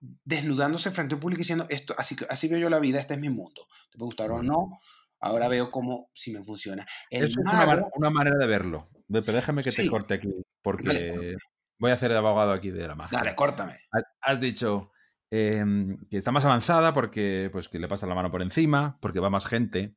[0.00, 3.20] desnudándose frente a un público diciendo, esto, así, así veo yo la vida, este es
[3.20, 3.66] mi mundo.
[3.90, 4.78] ¿Te puede gustar o no?
[5.20, 6.86] Ahora veo cómo si me funciona.
[7.10, 8.88] es una, manera de verlo.
[9.08, 10.28] Pero déjame que te corte aquí,
[10.62, 11.34] porque
[11.78, 13.18] voy a hacer de abogado aquí de la magia.
[13.18, 13.76] Dale, córtame.
[14.20, 14.92] Has dicho,
[15.30, 19.20] Em, que está más avanzada porque pues, que le pasa la mano por encima, porque
[19.20, 19.94] va más gente.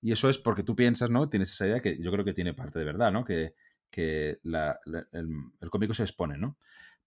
[0.00, 1.28] Y eso es porque tú piensas, ¿no?
[1.28, 3.24] Tienes esa idea que yo creo que tiene parte de verdad, ¿no?
[3.24, 3.54] Que,
[3.90, 6.58] que el, cómico se expone, ¿no?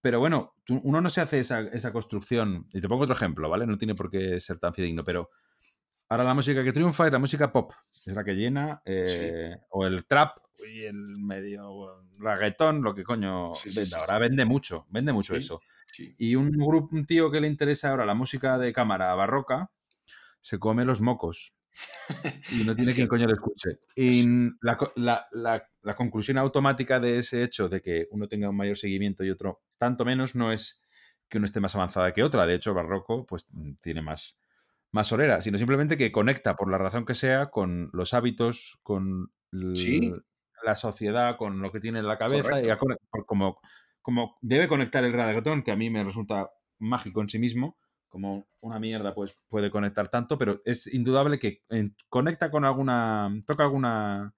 [0.05, 2.67] Pero bueno, uno no se hace esa, esa, construcción.
[2.71, 3.65] Y te pongo otro ejemplo, ¿vale?
[3.65, 5.31] No tiene por qué ser tan fidedigno, pero
[6.09, 7.73] ahora la música que triunfa es la música pop.
[7.91, 8.83] Es la que llena.
[8.85, 10.37] Eh, o el trap
[10.71, 13.95] y el medio reggaetón, lo que coño vende.
[13.97, 15.59] Ahora vende mucho, vende mucho eso.
[15.97, 19.71] Y un grupo, un tío que le interesa ahora la música de cámara barroca,
[20.39, 21.55] se come los mocos.
[22.51, 23.79] Y no tiene quien coño le escuche.
[23.95, 24.25] Y
[24.61, 29.63] la, conclusión automática de ese hecho de que uno tenga un mayor seguimiento y otro
[29.77, 30.81] tanto menos no es
[31.29, 32.45] que uno esté más avanzada que otra.
[32.45, 33.47] De hecho, Barroco pues
[33.81, 34.38] tiene más,
[34.91, 39.31] más solera, sino simplemente que conecta por la razón que sea con los hábitos, con
[39.51, 42.67] la sociedad, con lo que tiene en la cabeza y
[43.25, 43.59] como
[44.05, 47.75] como debe conectar el reggaetón, que a mí me resulta mágico en sí mismo,
[48.15, 51.63] como una mierda pues puede conectar tanto, pero es indudable que
[52.08, 54.34] conecta con alguna, toca alguna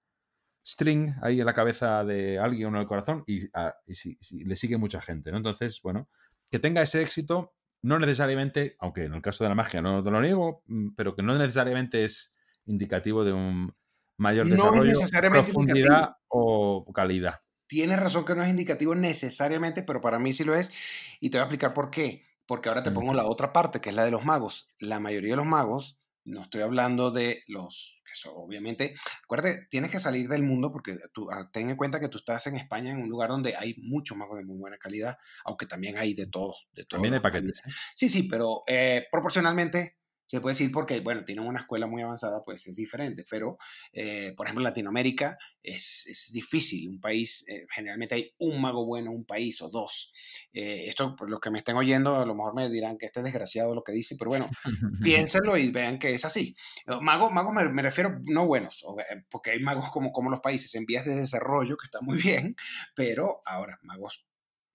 [0.66, 4.78] string ahí en la cabeza de alguien o en el corazón y, ah, le sigue
[4.78, 5.36] mucha gente, ¿no?
[5.36, 6.08] Entonces, bueno,
[6.50, 10.10] que tenga ese éxito, no necesariamente, aunque en el caso de la magia no te
[10.10, 12.36] lo niego, mm, pero que no necesariamente es
[12.66, 13.72] indicativo de un
[14.16, 14.92] mayor desarrollo,
[15.30, 17.42] profundidad o calidad.
[17.68, 20.72] Tienes razón que no es indicativo necesariamente, pero para mí sí lo es.
[21.20, 22.26] Y te voy a explicar por qué.
[22.48, 24.72] Porque ahora te pongo la otra parte, que es la de los magos.
[24.80, 29.90] La mayoría de los magos, no estoy hablando de los que son, obviamente, acuérdate, tienes
[29.90, 32.90] que salir del mundo porque tú, ah, ten en cuenta que tú estás en España,
[32.90, 36.26] en un lugar donde hay muchos magos de muy buena calidad, aunque también hay de
[36.26, 36.68] todos.
[36.72, 37.58] De también hay paquetes.
[37.58, 37.70] ¿eh?
[37.94, 42.42] Sí, sí, pero eh, proporcionalmente se puede decir porque, bueno, tienen una escuela muy avanzada,
[42.44, 43.56] pues es diferente, pero,
[43.94, 48.84] eh, por ejemplo, en Latinoamérica es, es difícil, un país, eh, generalmente hay un mago
[48.84, 50.12] bueno, un país o dos.
[50.52, 53.20] Eh, esto, por los que me estén oyendo, a lo mejor me dirán que este
[53.20, 54.50] es desgraciado lo que dice, pero bueno,
[55.02, 56.54] piénsenlo y vean que es así.
[57.00, 58.84] Magos, magos me, refiero no buenos,
[59.30, 62.54] porque hay magos como, como los países en vías de desarrollo, que están muy bien,
[62.94, 64.26] pero ahora, magos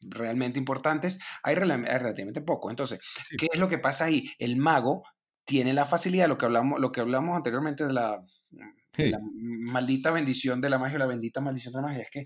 [0.10, 2.70] realmente importantes, hay, relativamente poco.
[2.70, 3.00] Entonces,
[3.38, 4.32] ¿qué es lo que pasa ahí?
[4.40, 5.04] El mago
[5.46, 8.24] tiene la facilidad, lo que hablamos, lo que hablamos anteriormente de la,
[9.36, 12.26] maldita bendición de la magia o la bendita maldición de la magia, es que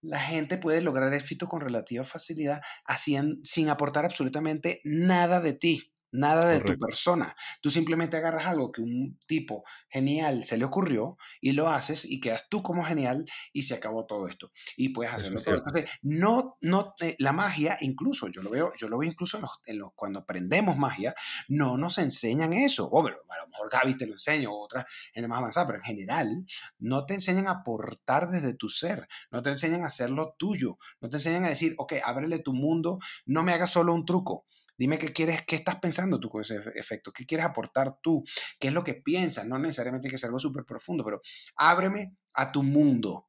[0.00, 2.60] la gente puede lograr éxito con relativa facilidad
[2.96, 5.91] sin aportar absolutamente nada de ti.
[6.12, 7.34] Nada de tu persona.
[7.60, 12.20] Tú simplemente agarras algo que un tipo genial se le ocurrió y lo haces y
[12.20, 14.52] quedas tú como genial y se acabó todo esto.
[14.76, 15.58] Y puedes hacerlo es todo.
[15.58, 19.42] Entonces, no, no, te- la magia, incluso, yo lo veo, yo lo veo incluso en
[19.42, 21.14] los, en los- cuando aprendemos magia,
[21.48, 22.88] no nos enseñan eso.
[22.90, 25.78] O, bueno, a lo mejor Gaby te lo enseña o otra gente más avanzada, pero
[25.78, 26.46] en general
[26.78, 31.08] no te enseñan a aportar desde tu ser, no te enseñan a hacerlo tuyo, no
[31.10, 34.46] te enseñan a decir, ok, ábrele tu mundo, no me hagas solo un truco.
[34.78, 38.24] Dime qué quieres, qué estás pensando tú con ese efe- efecto, qué quieres aportar tú,
[38.58, 41.20] qué es lo que piensas, no necesariamente que sea algo súper profundo, pero
[41.56, 43.28] ábreme a tu mundo.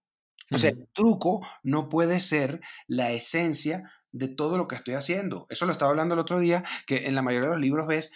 [0.52, 5.46] O sea, el truco no puede ser la esencia de todo lo que estoy haciendo.
[5.50, 8.12] Eso lo estaba hablando el otro día, que en la mayoría de los libros ves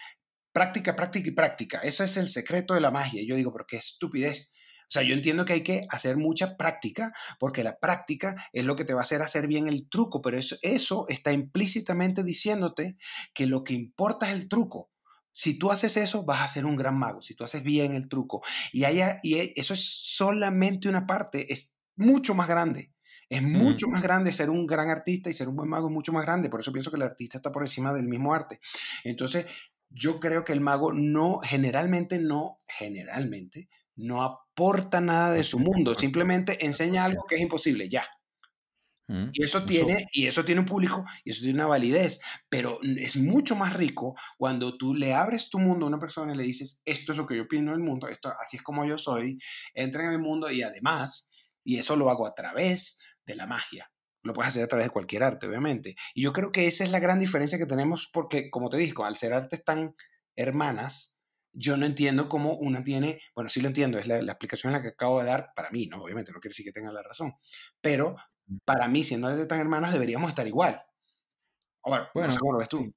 [0.51, 1.79] práctica, práctica y práctica.
[1.79, 3.21] Ese es el secreto de la magia.
[3.21, 4.53] Y yo digo, pero qué estupidez.
[4.87, 8.77] O sea, yo entiendo que hay que hacer mucha práctica, porque la práctica es lo
[8.77, 12.97] que te va a hacer hacer bien el truco, pero eso, eso está implícitamente diciéndote
[13.33, 14.89] que lo que importa es el truco.
[15.33, 18.07] Si tú haces eso, vas a ser un gran mago, si tú haces bien el
[18.07, 18.41] truco.
[18.71, 22.93] Y, haya, y eso es solamente una parte, es mucho más grande.
[23.29, 26.13] Es mucho más grande ser un gran artista y ser un buen mago, es mucho
[26.13, 26.49] más grande.
[26.49, 28.61] Por eso pienso que el artista está por encima del mismo arte.
[29.03, 29.45] Entonces,
[29.89, 35.93] yo creo que el mago no, generalmente no, generalmente, no aporta nada de su mundo,
[35.95, 38.07] simplemente enseña algo que es imposible, ya.
[39.09, 42.79] Mm, Y eso tiene, y eso tiene un público, y eso tiene una validez, pero
[42.81, 46.43] es mucho más rico cuando tú le abres tu mundo a una persona y le
[46.43, 49.37] dices, esto es lo que yo pienso del mundo, esto, así es como yo soy,
[49.73, 51.29] entra en mi mundo y además,
[51.63, 53.91] y eso lo hago a través de la magia.
[54.23, 55.95] Lo puedes hacer a través de cualquier arte, obviamente.
[56.13, 59.05] Y yo creo que esa es la gran diferencia que tenemos porque, como te digo,
[59.05, 59.95] al ser artes tan
[60.35, 61.16] hermanas,
[61.57, 64.77] yo no entiendo cómo una tiene, bueno, sí lo entiendo, es la, la explicación en
[64.77, 66.01] la que acabo de dar para mí, ¿no?
[66.01, 67.33] Obviamente no quiere decir que tenga la razón,
[67.81, 68.15] pero
[68.63, 70.81] para mí, siendo artes tan hermanas, deberíamos estar igual.
[71.83, 72.93] Ahora, Bueno, no sé cómo lo ves tú.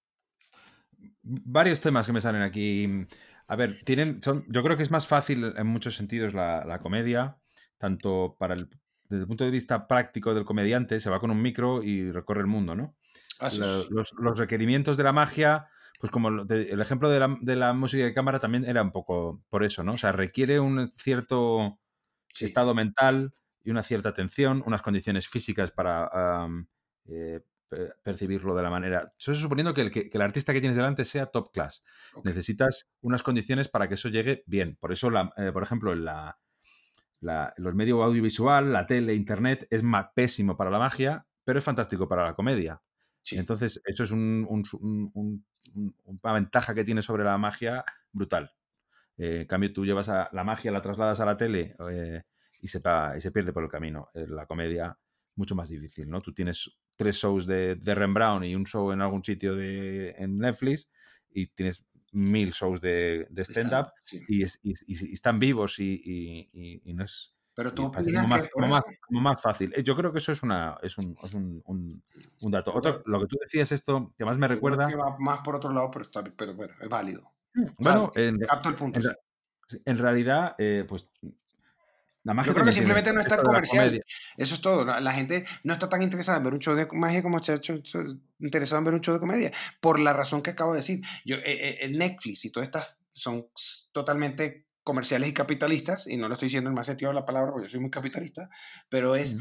[1.23, 3.07] Varios temas que me salen aquí.
[3.47, 6.79] A ver, tienen, son, yo creo que es más fácil en muchos sentidos la, la
[6.79, 7.39] comedia,
[7.79, 8.69] tanto para el,
[9.09, 12.43] desde el punto de vista práctico del comediante, se va con un micro y recorre
[12.43, 12.97] el mundo, ¿no?
[13.41, 15.69] Los requerimientos de la magia,
[16.01, 19.45] pues como el ejemplo de la, de la música de cámara también era un poco
[19.51, 19.93] por eso, ¿no?
[19.95, 21.79] O sea, requiere un cierto
[22.33, 22.45] Sí.
[22.47, 26.11] estado mental y una cierta atención, unas condiciones físicas para
[27.07, 29.13] eh, per- percibirlo de la manera.
[29.19, 31.85] Eso suponiendo que el, que, que el artista que tienes delante sea top class.
[32.25, 34.77] Necesitas unas condiciones para que eso llegue bien.
[34.81, 36.39] Por eso, la- eh, por ejemplo, en la,
[37.21, 41.65] la- los medios audiovisual, la tele, internet, es ma- pésimo para la magia, pero es
[41.65, 42.81] fantástico para la comedia.
[43.23, 43.37] Sí.
[43.37, 47.85] Entonces, eso es un- un- un- un- un- una ventaja que tiene sobre la magia
[48.13, 48.51] brutal.
[49.19, 52.23] Eh, en cambio, tú llevas a, la magia, la trasladas a la tele eh,
[52.63, 52.81] y, se,
[53.17, 54.09] y se pierde por el camino.
[54.15, 54.97] Eh, la comedia,
[55.37, 56.21] mucho más difícil, ¿no?
[56.21, 60.37] Tú tienes tres shows de, de Rembrandt y un show en algún sitio de, en
[60.37, 60.89] Netflix
[61.31, 64.21] y tienes mil shows de, de stand-up Sí.
[64.29, 66.49] y, es- y- y- y están vivos y-
[66.85, 67.35] y no es...
[67.61, 69.71] Pero tú como más, como más- como más fácil.
[69.77, 72.03] Eh, Yo creo que eso es, una, es, un, es un- un-
[72.41, 72.73] un dato.
[72.75, 74.87] Otro, lo que tú decías, esto que más me recuerda...
[74.89, 77.31] que va más por otro lado, pero, está, pero bueno, es válido.
[77.77, 78.99] Bueno, en, Capto el punto.
[78.99, 79.09] en, sí.
[79.11, 81.07] ra- en realidad, eh, pues
[82.23, 84.03] la magia Yo creo que simplemente no es tan comercial.
[84.39, 84.87] Eso es todo.
[84.87, 87.83] La gente no está tan interesada en ver un show de magia como está hecho-
[88.39, 89.53] interesada en ver un show de comedia.
[89.81, 91.03] Por la razón que acabo de decir.
[91.27, 93.47] Yo, eh, eh, Netflix y todas estas son
[93.93, 97.53] totalmente comerciales y capitalistas, y no lo estoy diciendo en más sentido de la palabra,
[97.53, 98.49] porque yo soy muy capitalista,
[98.89, 99.39] pero es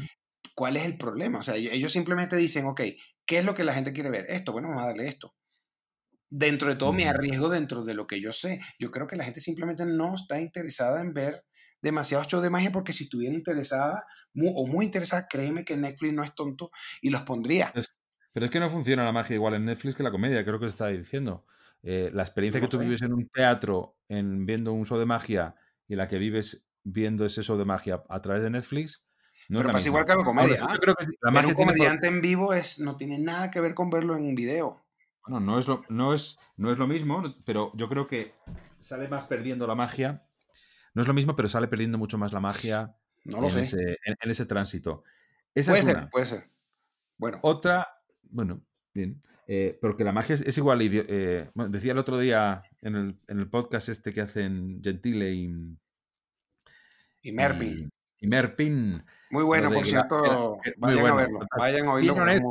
[0.54, 1.38] cuál es el problema.
[1.38, 2.82] O sea, ellos simplemente dicen, ok,
[3.26, 4.26] ¿qué es lo que la gente quiere ver?
[4.28, 5.34] Esto, bueno, vamos a darle esto.
[6.28, 8.60] Dentro de todo, me arriesgo dentro de lo que yo sé.
[8.78, 11.42] Yo creo que la gente simplemente no está interesada en ver
[11.82, 14.04] demasiados shows de magia porque si estuviera interesada
[14.54, 17.72] o muy interesada, créeme que Netflix no es tonto y los pondría.
[18.32, 20.66] Pero es que no funciona la magia igual en Netflix que la comedia, creo que
[20.66, 21.46] está diciendo.
[21.82, 25.54] Eh, la experiencia que tú vives en un teatro, en viendo un show de magia,
[25.88, 29.04] y la que vives viendo ese show de magia a través de Netflix,
[29.48, 30.60] no Pero es pasa igual que la comedia.
[30.60, 30.74] Ahora, ¿ah?
[30.74, 33.60] yo creo que la magia un por- comediante en vivo es, no tiene nada que
[33.60, 34.84] ver con verlo en un video.
[35.26, 38.34] Bueno, no es, lo, no, es, no es lo mismo, pero yo creo que
[38.78, 40.24] sale más perdiendo la magia.
[40.94, 43.60] No es lo mismo, pero sale perdiendo mucho más la magia No lo en, sé.
[43.62, 45.04] ese, en- en ese tránsito.
[45.54, 46.08] Esa Puede es ser, una.
[46.10, 46.50] puede ser.
[47.16, 47.86] Bueno, Otra,
[48.22, 48.62] bueno,
[48.94, 49.22] bien.
[49.52, 50.78] Eh, pero que la magia es, es igual.
[50.82, 55.32] eh, bueno, decía el otro día en el, en el podcast este que hacen Gentile
[55.32, 55.76] y,
[57.22, 57.90] y Merpin.
[58.20, 60.60] y, y Merpin, Muy bueno, por la- cierto.
[60.64, 61.40] era- vayan a bueno, verlo.
[61.58, 62.14] Vayan a oírlo.
[62.14, 62.42] Porque es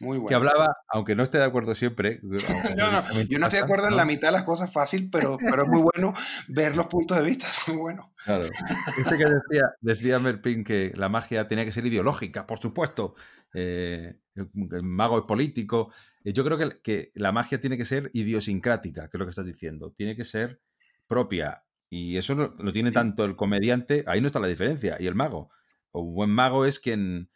[0.00, 0.28] muy bueno.
[0.28, 2.20] Que hablaba, aunque no esté de acuerdo siempre.
[2.76, 5.36] No, no, yo no estoy de acuerdo en la mitad de las cosas fácil, pero,
[5.38, 6.12] pero es muy bueno
[6.48, 7.46] ver los puntos de vista.
[7.66, 8.12] es Muy bueno.
[8.24, 8.44] Claro.
[8.44, 13.14] Ese que decía, decía Merpin que la magia tenía que ser ideológica, por supuesto.
[13.54, 15.92] Eh, el mago es político.
[16.24, 19.30] eh, yo creo que, que la magia tiene que ser idiosincrática, que es lo que
[19.30, 19.92] estás diciendo.
[19.96, 20.60] Tiene que ser
[21.06, 21.62] propia.
[21.88, 22.94] Y eso lo, lo tiene Sí.
[22.94, 25.50] tanto el comediante, ahí no está la diferencia, y el mago.
[25.92, 27.30] O un buen mago es quien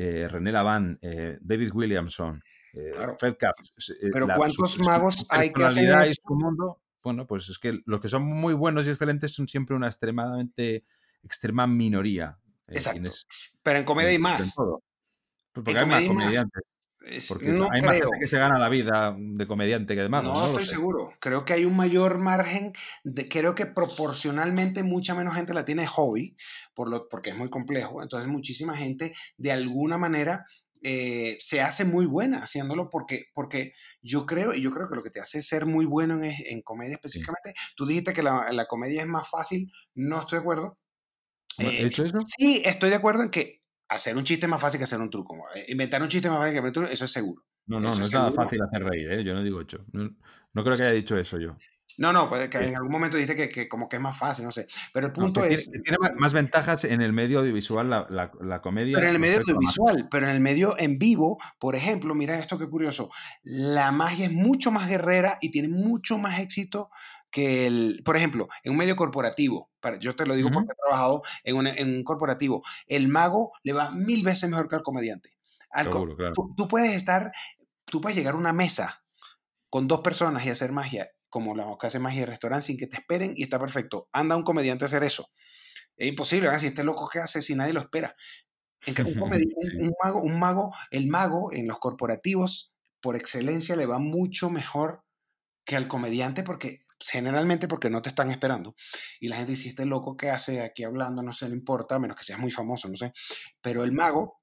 [0.00, 2.40] eh, René Laván, eh, David Williamson,
[2.72, 3.16] eh, Claro.
[3.18, 3.72] Fred Kapps.
[4.00, 5.60] eh, Pero la- ¿cuántos su- magos su hay que
[6.06, 6.22] y eso?
[6.24, 9.74] su mundo, bueno, pues es que los que son muy buenos y excelentes son siempre
[9.74, 10.84] una extremadamente
[11.24, 12.38] extrema minoría.
[12.68, 12.92] Exacto.
[13.00, 13.26] quienes-
[13.62, 14.54] Pero en comedia hay en- en más.
[14.54, 14.82] todo.
[15.52, 16.62] Pues porque En hay más comedia hay más.
[17.06, 18.10] Es- Porque no hay más creo.
[18.10, 20.32] gente que se gana la vida de comediante que de mago.
[20.32, 21.12] No, estoy seguro.
[21.20, 22.72] Creo que hay un mayor margen.
[23.04, 26.36] De, creo que proporcionalmente mucha menos gente la tiene de hobby,
[26.74, 28.02] por lo, porque es muy complejo.
[28.02, 30.44] Entonces, muchísima gente de alguna manera
[30.82, 35.02] eh, se hace muy buena haciéndolo porque, porque yo creo, y yo creo que lo
[35.02, 38.66] que te hace ser muy bueno en, en comedia específicamente, tú dijiste que la, la
[38.66, 39.70] comedia es más fácil.
[39.94, 40.78] No estoy de acuerdo.
[41.58, 42.14] ¿No Eh, ¿He hecho eso?
[42.26, 43.57] Sí, estoy de acuerdo en que
[43.88, 45.36] hacer un chiste es más fácil que hacer un truco.
[45.54, 47.44] Eh, Inventar un chiste es más fácil que inventar un truco, eso es seguro.
[47.66, 49.24] No, no, eso no es nada fácil hacer reír, ¿eh?
[49.24, 49.84] Yo no digo hecho.
[49.92, 50.10] No,
[50.54, 51.56] no creo que haya dicho eso yo.
[51.96, 54.52] No, no, que en algún momento dijiste que, que como que es más fácil, no
[54.52, 54.66] sé.
[54.92, 58.30] Pero el punto que es, tiene, más- más ventajas en el medio audiovisual la, la-
[58.40, 58.94] la comedia.
[58.96, 62.58] pero en el medio audiovisual, pero en el medio en vivo, por ejemplo, mira esto
[62.58, 63.10] que curioso,
[63.42, 66.90] la magia es mucho más guerrera y tiene mucho más éxito
[67.30, 70.76] que el, por ejemplo, en un medio corporativo, para- yo te lo digo porque he
[70.76, 74.82] trabajado en un, en un corporativo, el mago le va mil veces mejor que al
[74.82, 75.36] comediante.
[75.70, 76.32] Al co- claro.
[76.34, 77.30] tú, tú puedes estar,
[77.84, 79.02] tú puedes llegar a una mesa
[79.68, 82.86] con dos personas y hacer magia, como la que hace magia de restaurante, sin que
[82.86, 84.08] te esperen y está perfecto.
[84.12, 85.28] Anda un comediante a hacer eso.
[85.96, 86.60] Es imposible, ¿verdad?
[86.60, 88.16] si este loco que hace si nadie lo espera.
[88.86, 89.76] En cambio, un, comedi- un- Sí.
[89.86, 95.04] un mago, un mago, el mago en los corporativos, por excelencia, le va mucho mejor
[95.68, 98.74] que al comediante porque generalmente porque no te están esperando
[99.20, 101.98] y la gente dice este loco que hace aquí hablando no sé no importa a
[102.00, 103.12] menos que seas muy famoso no sé.
[103.60, 104.40] Pero el mago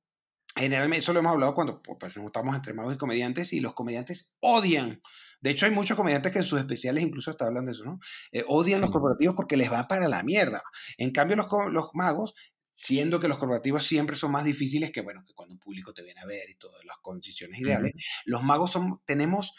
[0.55, 3.73] generalmente eso lo hemos hablado cuando pues, nos estamos entre magos y comediantes y los
[3.73, 5.01] comediantes odian.
[5.41, 7.99] De hecho hay muchos comediantes que en sus especiales incluso hasta hablan de eso no
[8.31, 8.93] Eh, odian los Sí.
[8.93, 10.61] corporativos porque les va para la mierda.
[10.97, 12.35] En cambio los, los magos
[12.73, 16.03] siendo que los corporativos siempre son más difíciles que bueno que cuando un público te
[16.03, 17.93] viene a ver y todas las condiciones ideales
[18.25, 19.53] los magos son, tenemos,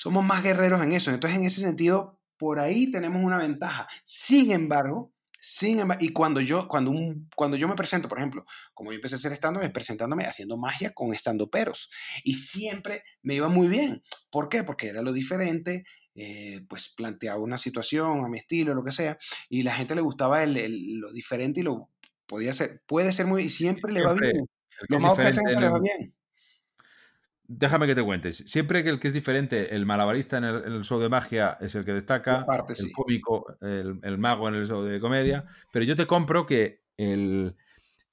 [0.00, 1.10] somos más guerreros en eso.
[1.10, 3.88] Entonces, en ese sentido, por ahí tenemos una ventaja.
[4.04, 8.44] Sin embargo, sin embargo, y cuando yo, cuando, un, cuando yo me presento, por ejemplo,
[8.74, 11.90] como yo empecé a hacer stand es presentándome haciendo magia con estando peros.
[12.24, 14.02] Y siempre me iba muy bien.
[14.30, 14.64] ¿Por qué?
[14.64, 15.84] Porque era lo diferente,
[16.14, 20.00] eh, pues planteaba una situación a mi estilo, lo que sea, y la gente le
[20.00, 21.90] gustaba el, el- lo diferente y lo
[22.26, 24.32] podía ser, puede ser muy, y siempre le va bien.
[24.92, 26.14] Es magos que les va bien.
[27.50, 28.36] Déjame que te cuentes.
[28.46, 31.56] Siempre que el que es diferente, el malabarista en el, en el show de magia
[31.60, 32.92] es el que destaca, Aparte, el sí.
[32.92, 37.56] cómico, el, el mago en el show de comedia, pero yo te compro que el,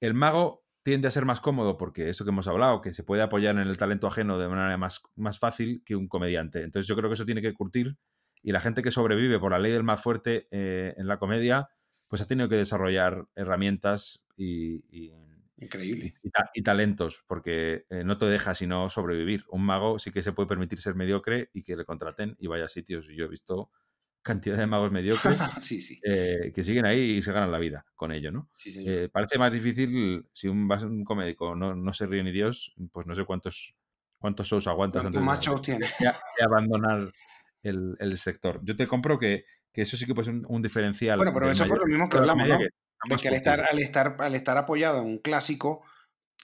[0.00, 3.20] el mago tiende a ser más cómodo porque eso que hemos hablado, que se puede
[3.20, 6.62] apoyar en el talento ajeno de manera más, más fácil que un comediante.
[6.62, 7.96] Entonces yo creo que eso tiene que curtir
[8.42, 11.68] y la gente que sobrevive por la ley del más fuerte eh, en la comedia,
[12.08, 15.12] pues ha tenido que desarrollar herramientas y- y
[15.58, 16.14] Increíble.
[16.22, 19.44] y, ta- y talentos, porque eh, no te deja sino sobrevivir.
[19.48, 22.66] Un mago sí que se puede permitir ser mediocre y que le contraten y vaya
[22.66, 23.06] a sitios.
[23.08, 23.70] Yo he visto
[24.22, 26.00] cantidad de magos mediocres sí, sí.
[26.04, 28.48] eh, que siguen ahí y se ganan la vida con ello, ¿no?
[28.50, 28.84] Sí.
[28.86, 32.74] Eh, parece más difícil si un, vas un comédico no, no se ríe ni Dios,
[32.92, 33.76] pues no sé cuántos,
[34.18, 35.40] cuántos shows aguantas ¿Cuántos antes más
[36.38, 37.12] de, abandonar
[37.62, 38.60] el, el sector.
[38.64, 41.16] Yo te compro que, que eso sí que puede ser un, un diferencial.
[41.18, 42.58] Bueno, pero eso por mayor- lo mismo que hablamos, ¿no?
[42.58, 45.84] que está De más que al estar, al, estar, al estar apoyado en un clásico,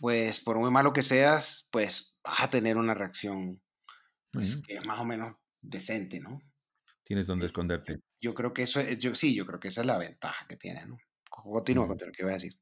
[0.00, 3.62] pues por muy malo que seas, pues vas a tener una reacción
[4.32, 6.40] pues, que es más o menos decente, ¿no?
[7.04, 8.00] Tienes donde esconderte.
[8.22, 10.56] Yo creo que eso es, yo, sí, yo creo que esa es la ventaja que
[10.56, 10.96] tiene, ¿no?
[11.28, 11.88] Continúa, Ujú.
[11.88, 12.58] continúa, ¿qué voy a decir?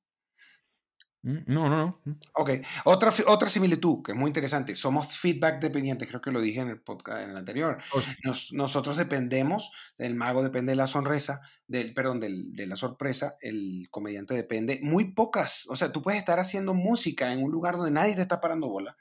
[1.23, 2.19] Mm, No, no, no.
[2.35, 2.51] Ok,
[2.87, 4.75] otra, otra similitud que es muy interesante.
[4.75, 7.79] Somos feedback dependientes, creo que lo dije en el podcast en el anterior.
[8.25, 13.35] Nos- nosotros dependemos, el mago depende de la sonrisa, del, perdón, del- de la sorpresa,
[13.43, 15.67] el comediante depende, muy pocas.
[15.69, 18.69] O sea, tú puedes estar haciendo música en un lugar donde nadie te está parando
[18.71, 18.97] bola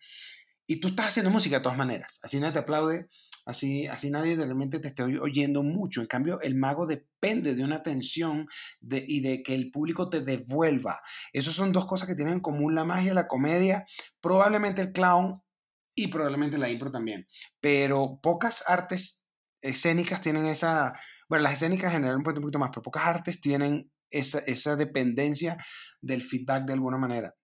[0.67, 2.19] y tú estás haciendo música de todas maneras.
[2.21, 3.09] Así nadie te aplaude,
[3.49, 6.01] así, así nadie realmente te esté oy- oyendo mucho.
[6.01, 8.45] En cambio, el mago depende de una atención
[8.79, 11.01] de, y de que el público te devuelva.
[11.33, 13.85] Esas son dos cosas que tienen en común la magia, la comedia,
[14.21, 15.41] probablemente el clown
[15.95, 17.27] y probablemente la impro también.
[17.59, 19.25] Pero pocas artes
[19.61, 20.93] escénicas tienen esa,
[21.27, 25.57] bueno, las escénicas generalmente un poquito más, pero pocas artes tienen esa, esa dependencia
[26.01, 27.35] del feedback de alguna manera.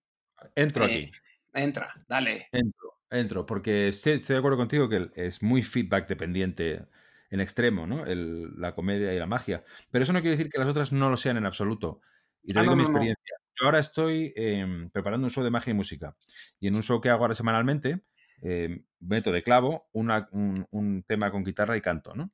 [0.55, 1.11] Entro Eh, aquí.
[1.53, 2.47] Entra, dale.
[2.51, 6.85] Entro, entro, porque sí, estoy de acuerdo contigo que es muy feedback dependiente
[7.29, 8.05] en extremo, ¿no?
[8.05, 9.63] El- la comedia y la magia.
[9.91, 12.01] Pero eso no quiere decir que las otras no lo sean en absoluto.
[12.43, 12.89] Y te Ah, digo no, mi no.
[12.89, 13.35] experiencia.
[13.59, 16.15] Yo ahora estoy em, preparando un show de magia y música.
[16.59, 18.01] Y en un show que hago ahora semanalmente,
[18.41, 22.31] eh, meto de clavo una- un, un tema con guitarra y canto, ¿no?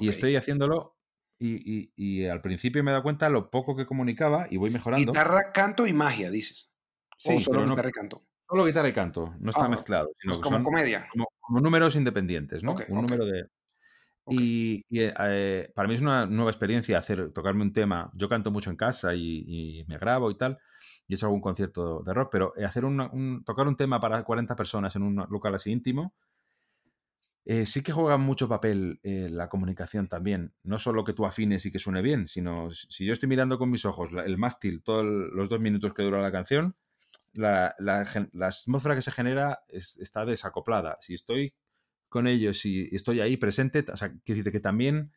[0.00, 0.96] Y estoy haciéndolo
[1.38, 4.70] y, y- y al principio me he dado cuenta lo poco que comunicaba y voy
[4.70, 5.12] mejorando.
[5.12, 6.74] Guitarra, canto y magia, dices.
[7.16, 8.27] Sí, solo no- guitarra y canto.
[8.48, 11.06] Solo guitarra y canto, no está Ah, mezclado, sino Pues que como son comedia.
[11.10, 12.72] como, como números independientes, ¿no?
[12.72, 13.02] Ok, un ok.
[13.02, 13.44] número de...
[14.24, 14.34] Ok.
[14.34, 18.10] Y, y, eh, para mí es una nueva experiencia hacer, tocarme un tema.
[18.14, 19.44] Yo canto mucho en casa y,
[19.80, 20.58] y me grabo y tal,
[21.08, 24.00] y he hecho algún concierto de rock, pero eh, hacer una- un, tocar un tema
[24.00, 26.14] para 40 personas en un local así íntimo,
[27.44, 30.52] eh, sí que juega mucho papel eh, la comunicación también.
[30.62, 33.70] No solo que tú afines y que suene bien, sino si yo estoy mirando con
[33.70, 36.76] mis ojos el mástil todos los dos minutos que dura la canción,
[37.38, 40.96] la, la la atmósfera que se genera es- está desacoplada.
[41.00, 41.54] Si estoy
[42.08, 45.12] con ellos y estoy ahí presente, o sea, quiero decirte que también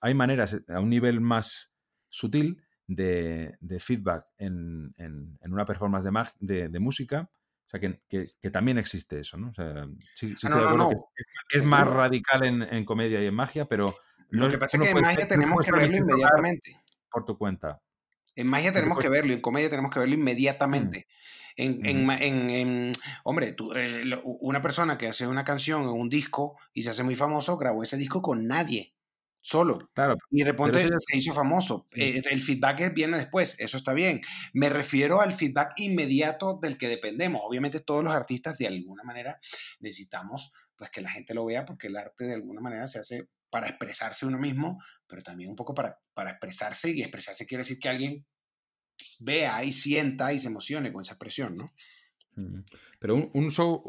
[0.00, 1.74] hay maneras a un nivel más
[2.08, 7.30] sutil de, de feedback en, en- en una performance de, mag- de, de música.
[7.66, 9.48] O sea, que, que- que también existe eso, ¿no?
[9.50, 11.08] O sea, sí, sí estoy no, de no, acuerdo no.
[11.48, 13.96] que es, más radical en, en comedia y en magia, pero
[14.30, 16.76] Lo que pasa es que en magia tenemos que verlo inmediatamente.
[17.10, 17.80] por tu cuenta.
[18.36, 20.98] En magia tenemos que verlo, en comedia tenemos que verlo inmediatamente.
[20.98, 21.04] En,
[21.56, 22.92] en en- en-
[23.24, 26.90] hombre, tú, eh, lo- una persona que hace una canción o un disco y se
[26.90, 28.94] hace muy famoso, grabó ese disco con nadie,
[29.40, 29.90] solo.
[29.94, 31.86] Claro, Y de repente ya- se hizo famoso.
[31.94, 34.20] Eh, el feedback viene después, eso está bien.
[34.52, 37.42] Me refiero al feedback inmediato del que dependemos.
[37.44, 39.38] Obviamente todos los artistas de alguna manera
[39.80, 43.28] necesitamos pues que la gente lo vea porque el arte de alguna manera se hace
[43.50, 47.78] para expresarse uno mismo, pero también un poco para, para expresarse y expresarse quiere decir
[47.78, 48.26] que alguien
[49.20, 51.70] vea y sienta y se emocione con esa expresión, ¿no?
[52.36, 52.60] Mm.
[52.98, 53.82] Pero un, un show,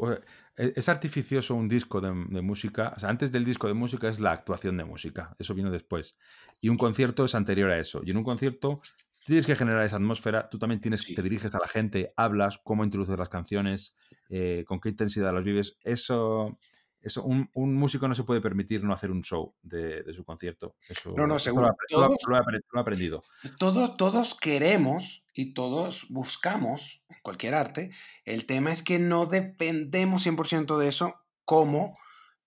[0.56, 2.92] e- es artificioso un disco de, de música.
[2.96, 5.34] O sea, antes del disco de música es la actuación de música.
[5.38, 6.16] Eso vino después.
[6.60, 8.02] Y un concierto es anterior a eso.
[8.04, 8.80] Y en un concierto
[9.24, 10.48] tienes que generar esa atmósfera.
[10.48, 11.14] Tú también tienes, Sí.
[11.14, 13.96] te diriges a la gente, hablas, cómo introduces las canciones,
[14.28, 15.76] eh, con qué intensidad las vives.
[15.82, 16.58] Eso,
[17.06, 20.24] eso un, un músico no se puede permitir no hacer un show de, de su
[20.24, 20.74] concierto.
[20.88, 21.68] Eso, No, no, seguro.
[21.68, 23.22] Lo, Todos- lo lo he aprendido.
[23.58, 27.90] Todos, todos queremos y todos buscamos en cualquier arte.
[28.24, 31.96] El tema es que no dependemos 100% de eso como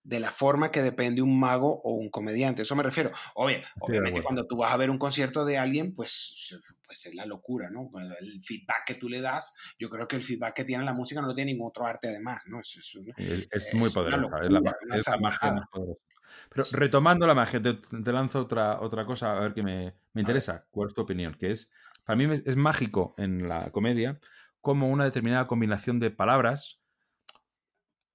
[0.02, 2.62] de la forma que depende un mago o un comediante.
[2.62, 3.10] Eso me refiero.
[3.34, 6.54] Obvio, obviamente cuando tú vas a ver un concierto de alguien, pues,
[6.86, 7.90] pues es la locura, ¿no?
[8.20, 11.20] El feedback que tú le das, yo creo que el feedback que tiene la música
[11.20, 12.60] no lo tiene ningún otro arte además, ¿no?
[12.60, 14.40] Es, es una- Es, es Es muy poderosa.
[14.42, 14.58] es la,
[14.94, 16.00] es la magia más poderosa.
[16.48, 20.22] Pero retomando la magia, te, te lanzo otra, otra cosa, a ver que me, me
[20.22, 20.66] interesa.
[20.70, 21.34] ¿Cuál es tu opinión?
[21.34, 21.70] Que es,
[22.04, 24.18] para mí es mágico en la comedia
[24.60, 26.80] como una determinada combinación de palabras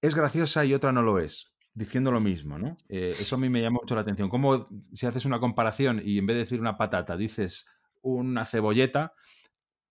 [0.01, 2.75] es graciosa y otra no lo es, diciendo lo mismo, ¿no?
[2.89, 4.29] Eh, eso a mí me llama mucho la atención.
[4.29, 7.67] Como si haces una comparación y en vez de decir una patata dices
[8.01, 9.13] una cebolleta,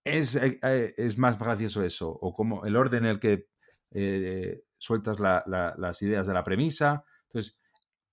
[0.03, 2.09] es, eh, eh, es más gracioso eso.
[2.11, 3.49] O como el orden en el que
[3.97, 7.05] eh, sueltas la- la- las ideas de la premisa.
[7.29, 7.57] Entonces,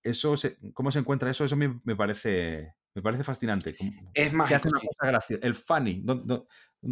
[0.03, 1.43] eso se- ¿cómo se encuentra eso?
[1.43, 3.75] Eso me, me parece, me parece fascinante.
[4.13, 4.57] Es que mágico.
[4.57, 5.47] hace una cosa graciosa.
[5.47, 6.05] El funny,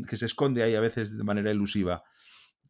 [0.08, 2.04] que se esconde ahí a veces de manera elusiva.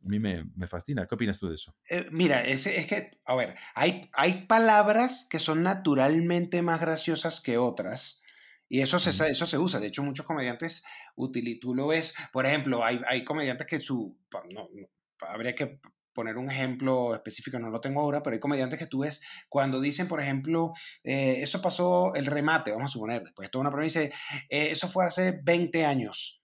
[0.02, 1.06] A mí me, me fascina.
[1.08, 1.76] ¿Qué opinas tú de eso?
[1.90, 7.42] Eh, mira, ese, es que, a ver, hay, hay palabras que son naturalmente más graciosas
[7.42, 8.22] que otras.
[8.70, 9.80] Y eso se, eso se usa.
[9.80, 10.84] De hecho, muchos comediantes,
[11.18, 14.18] utili- tú lo ves, por ejemplo, hay, hay comediantes que su...
[14.32, 14.88] No, no,
[15.28, 15.80] habría que
[16.14, 19.80] poner un ejemplo específico, no lo tengo ahora, pero hay comediantes que tú ves cuando
[19.80, 20.74] dicen, por ejemplo,
[21.04, 24.14] eh, eso pasó el remate, vamos a suponer, después de toda una premisa, dice,
[24.50, 26.44] eh, eso fue hace 20 años,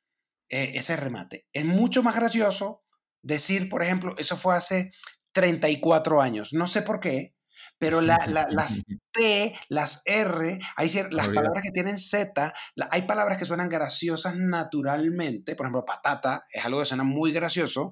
[0.49, 1.47] eh, ese remate.
[1.51, 2.84] Es mucho más gracioso
[3.25, 4.91] decir, por ejemplo, eso fue hace
[5.33, 6.53] 34 años.
[6.53, 7.35] No sé por qué,
[7.77, 13.03] pero la- la- las T, las R, hay las palabras que tienen Z, la- hay
[13.03, 15.55] palabras que suenan graciosas naturalmente.
[15.55, 17.91] Por ejemplo, patata es algo que suena muy gracioso.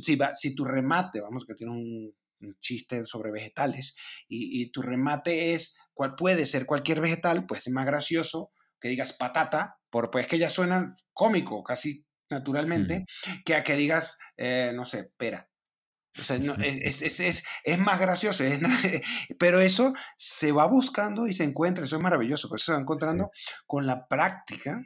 [0.00, 3.94] Si, va- si tu remate, vamos, que tiene un, un chiste sobre vegetales,
[4.28, 8.88] y, y tu remate es, cual puede ser cualquier vegetal, pues es más gracioso que
[8.88, 13.04] digas patata, por, pues que ya suena cómico, casi naturalmente,
[13.44, 15.48] que a que digas, eh, no sé, pera.
[16.18, 18.44] O sea, no, es, es, es, es, más gracioso,
[19.38, 23.30] pero eso se va buscando y se encuentra, eso es maravilloso, pues se va encontrando
[23.66, 24.82] con la práctica.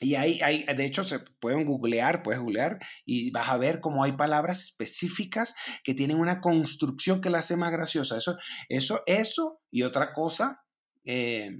[0.00, 4.04] Y hay, hay, de hecho, se pueden googlear, puedes googlear y vas a ver cómo
[4.04, 8.16] hay palabras específicas que tienen una construcción que la hace más graciosa.
[8.16, 8.36] Eso,
[8.68, 10.62] eso, eso y otra cosa,
[11.04, 11.50] eh,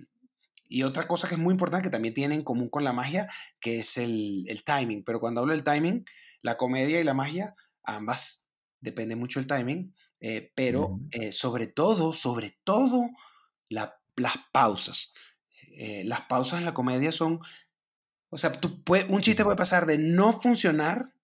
[0.69, 3.29] y otra cosa que es muy importante que también tiene en común con la magia,
[3.61, 5.03] que es el, el timing.
[5.05, 6.05] Pero cuando hablo del timing,
[6.43, 7.55] la comedia y la magia,
[7.85, 8.49] ambas
[8.81, 13.09] depende mucho del timing, eh, pero eh, sobre todo, sobre todo,
[13.69, 15.15] la- las pausas.
[15.77, 17.41] Eh, las pausas en la comedia son,
[18.31, 21.15] o sea, tú puede- un chiste puede pasar de no funcionar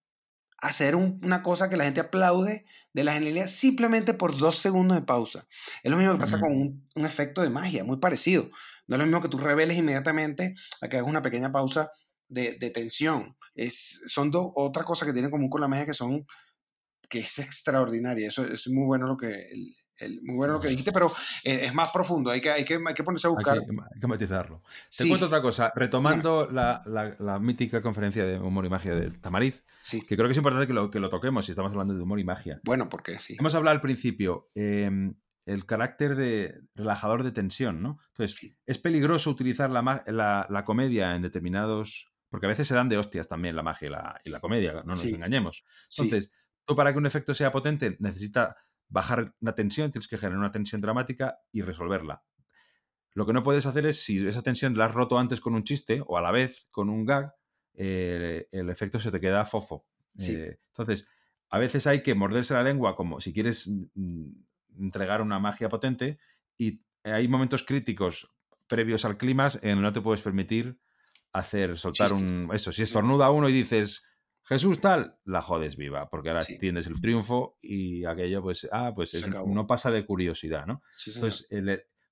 [0.58, 5.02] hacer una cosa que la gente aplaude de la genialidad simplemente por dos segundos de
[5.04, 5.46] pausa.
[5.82, 8.48] Es lo mismo que pasa con un, un, efecto de magia, muy parecido.
[8.86, 11.90] No es lo mismo que tú reveles inmediatamente a que hagas una pequeña pausa
[12.28, 13.36] de, de tensión.
[13.54, 16.26] Es, son dos, otra cosa que tienen común con la magia que son
[17.08, 18.28] que es extraordinaria.
[18.28, 19.46] Eso, es muy bueno lo que
[20.22, 21.12] muy bueno lo que dijiste, pero
[21.44, 23.58] eh, es más profundo, hay que, hay que, hay que ponerse a buscar.
[23.58, 24.62] Hay que, matizarlo.
[24.96, 29.64] Te cuento otra cosa, retomando la, la, mítica conferencia de humor y magia de Tamariz,
[29.90, 32.18] que creo que es importante que lo, que lo toquemos si estamos hablando de humor
[32.18, 32.60] y magia.
[32.64, 33.36] Bueno, porque sí.
[33.38, 35.14] Hemos hablado al principio, em,
[35.46, 37.98] el carácter de relajador de tensión, ¿no?
[38.08, 40.02] Entonces, es peligroso utilizar la,
[40.48, 42.10] la, comedia en determinados...
[42.30, 44.72] Porque a veces se dan de hostias también la magia y la, y la comedia,
[44.72, 45.64] no nos engañemos.
[45.90, 46.32] Entonces,
[46.64, 48.56] tú para que un efecto sea potente necesita
[48.88, 52.24] bajar la tensión, tienes que generar una tensión dramática y resolverla.
[53.12, 55.62] Lo que no puedes hacer es, si esa tensión la has roto antes con un
[55.62, 57.32] chiste o a la vez con un gag,
[57.74, 59.86] eh, el efecto se te queda fofo.
[60.18, 61.06] Eh, entonces,
[61.50, 64.30] a veces hay que morderse la lengua como si quieres mm,
[64.78, 66.18] entregar una magia potente
[66.56, 68.34] y hay momentos críticos
[68.66, 70.78] previos al clima en no te puedes permitir
[71.32, 72.50] hacer, soltar un...
[72.52, 74.04] Eso, si estornuda uno y dices
[74.44, 79.26] Jesús tal, la jodes viva, porque ahora tienes el triunfo y aquello, pues, ah, pues
[79.46, 80.82] no pasa de curiosidad, ¿no?
[81.06, 81.48] Entonces,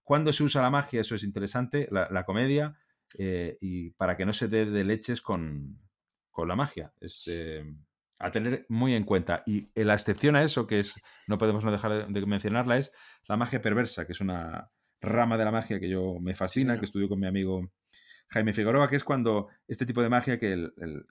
[0.03, 2.75] cuando se usa la magia, eso es interesante, la, comedia,
[3.19, 5.79] eh, y para que no se dé de leches con,
[6.47, 6.95] la magia.
[7.01, 7.65] Es eh,
[8.23, 9.43] a tener muy en cuenta.
[9.47, 10.95] Y la excepción a eso, que es,
[11.27, 12.93] no podemos no dejar de mencionarla, es
[13.29, 14.71] la magia perversa, que es una
[15.01, 17.69] rama de la magia que yo me fascina, que estudio con mi amigo
[18.29, 20.71] Jaime Figueroa, que es cuando este tipo de magia que,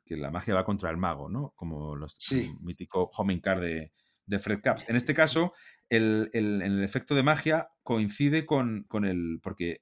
[0.09, 1.53] la magia va contra el mago, ¿no?
[1.55, 2.51] Como los sí.
[2.62, 3.91] mítico homing card de,
[4.39, 4.88] Fred Capps.
[4.88, 5.53] En este caso,
[5.89, 6.30] el,
[6.84, 9.39] efecto de magia coincide con, el.
[9.43, 9.82] porque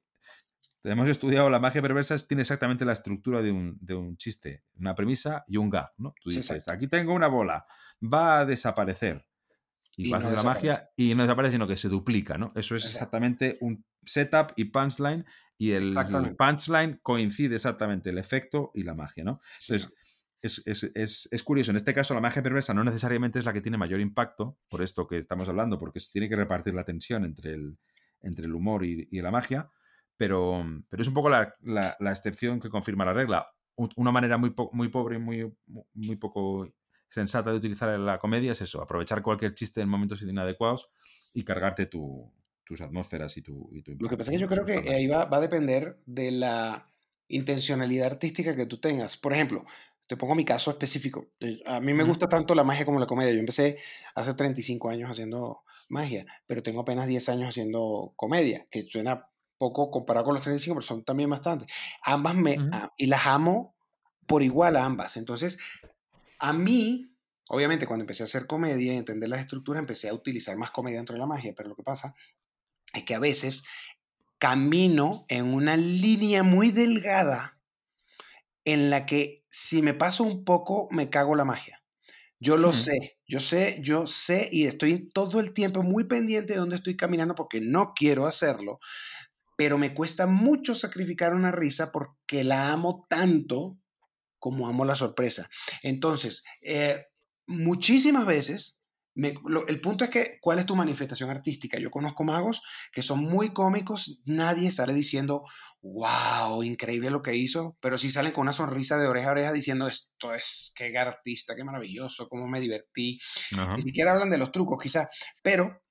[0.83, 5.57] hemos estudiado la magia perversa, tiene exactamente la estructura de un, chiste, una premisa y
[5.57, 6.13] un gag, ¿no?
[6.21, 7.65] Tú dices, aquí tengo una bola,
[8.01, 9.25] va a desaparecer.
[9.97, 12.53] Y, va a la magia y no desaparece, sino que se duplica, ¿no?
[12.55, 15.25] Eso es exactamente un setup y punchline
[15.57, 15.93] y el,
[16.37, 19.41] punchline coincide exactamente el efecto y la magia, ¿no?
[19.59, 19.91] Entonces,
[20.41, 21.71] es, curioso.
[21.71, 24.81] En este caso, la magia perversa no necesariamente es la que tiene mayor impacto, por
[24.81, 27.77] esto que estamos hablando, porque se tiene que repartir la tensión entre el,
[28.21, 29.69] entre el humor y, la magia,
[30.19, 31.55] pero, pero, es un poco la,
[32.11, 33.47] excepción que confirma la regla.
[33.95, 35.49] Una manera muy, muy pobre y muy,
[35.93, 36.67] muy poco
[37.07, 40.89] sensata de utilizar la comedia es eso, aprovechar cualquier chiste en momentos inadecuados
[41.33, 42.29] y cargarte tu,
[42.65, 45.37] tus atmósferas y tu, Lo que pasa es que yo creo que ahí va, va,
[45.37, 46.91] a depender de la
[47.29, 49.15] intencionalidad artística que tú tengas.
[49.15, 49.63] Por ejemplo,
[50.05, 51.29] te pongo mi caso específico.
[51.39, 53.31] Eh, a mí me gusta tanto la magia como la comedia.
[53.31, 53.77] Yo empecé
[54.15, 59.29] hace 35 años haciendo magia, pero tengo apenas 10 años haciendo comedia, que suena
[59.59, 61.67] poco comparado con los 35, pero son también bastante.
[62.01, 62.57] Ambas me...
[62.97, 63.75] y las amo
[64.25, 65.17] por igual a ambas.
[65.17, 65.59] Entonces,
[66.39, 67.15] a mí,
[67.49, 70.97] obviamente, cuando empecé a hacer comedia y entender las estructuras, empecé a utilizar más comedia
[70.97, 72.15] dentro de la magia, pero lo que pasa
[72.93, 73.65] es que a veces
[74.39, 77.53] camino en una línea muy delgada
[78.65, 81.83] en la que si me paso un poco me cago la magia.
[82.41, 86.59] Yo lo sé, yo sé, yo sé y estoy todo el tiempo muy pendiente de
[86.59, 88.79] dónde estoy caminando porque no quiero hacerlo,
[89.59, 93.77] pero me cuesta mucho sacrificar una risa porque la amo tanto
[94.37, 95.49] como amo la sorpresa.
[95.83, 97.07] Entonces, eh,
[97.45, 98.85] muchísimas veces
[99.15, 101.77] el punto es que, ¿cuál es tu manifestación artística?
[101.77, 102.61] Yo conozco magos
[102.93, 105.43] que son muy cómicos, nadie sale diciendo,
[105.81, 109.51] wow, increíble lo que hizo, pero sí salen con una sonrisa de oreja a oreja
[109.51, 113.19] diciendo, esto es, qué artista, qué maravilloso, cómo me divertí.
[113.75, 115.09] Ni siquiera hablan de los trucos, quizás,
[115.43, 115.81] pero,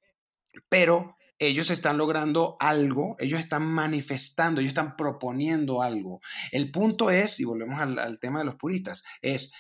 [0.71, 6.21] pero ellos están logrando algo, ellos están manifestando, ellos están proponiendo algo.
[6.51, 9.53] El punto es, y volvemos al, tema de los puristas, es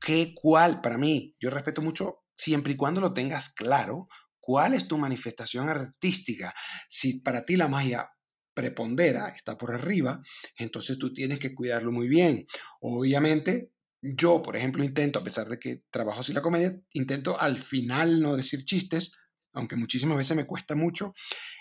[0.00, 4.08] que cuál, para mí, yo respeto mucho siempre y cuando lo tengas claro,
[4.40, 6.54] cuál es tu manifestación artística.
[6.88, 8.08] Si para ti la magia
[8.54, 10.22] prepondera, está por arriba,
[10.56, 12.46] entonces tú tienes que cuidarlo muy bien.
[12.80, 17.58] Obviamente, yo, por ejemplo, intento, a pesar de que trabajo así la comedia, intento al
[17.58, 19.12] final no decir chistes,
[19.56, 21.14] aunque muchísimas veces me cuesta mucho,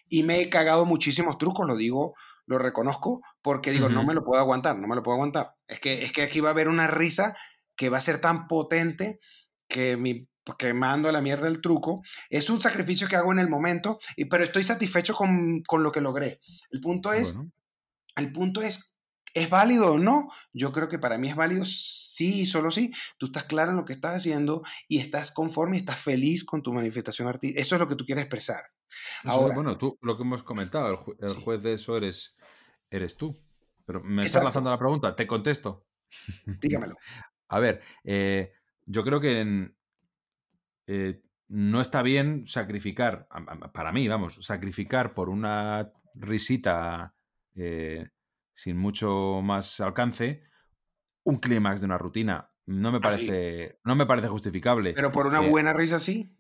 [0.08, 2.14] y me he cagado muchísimos trucos, lo digo,
[2.46, 5.56] lo reconozco, porque digo, no me lo puedo aguantar, no me lo puedo aguantar.
[5.68, 7.36] Es que, es que aquí va a haber una risa
[7.76, 9.20] que va a ser tan potente
[9.68, 12.04] que mi quemando la mierda el truco.
[12.30, 16.02] Es un sacrificio que hago en el momento, y, pero estoy satisfecho con, lo que
[16.02, 16.40] logré.
[16.70, 17.40] El punto es,
[18.16, 18.95] el punto es,
[19.36, 20.32] ¿es válido o no?
[20.54, 22.92] Yo creo que para mí es válido sí y solo sí.
[23.18, 26.64] Tú estás claro en lo que estás haciendo y estás conforme y estás feliz con
[26.64, 27.62] tu manifestación artística.
[27.62, 28.64] Eso es lo que tú quieres expresar.
[29.26, 32.36] Ahora, bueno, tú, lo que hemos comentado, el, juez de eso eres,
[32.90, 33.38] eres tú.
[33.86, 35.86] Pero me estás lanzando la pregunta, te contesto.
[36.46, 36.96] Dígamelo.
[37.50, 38.54] A ver, eh,
[38.86, 39.78] yo creo que en,
[40.88, 43.28] eh, no está bien sacrificar,
[43.74, 47.14] para mí, vamos, sacrificar por una risita
[47.54, 48.08] eh,
[48.56, 50.42] sin mucho más alcance
[51.26, 52.52] un clímax de una rutina.
[52.68, 54.94] No me Ah, parece, no me parece justificable.
[54.96, 56.36] Pero por una Eh, buena risa sí.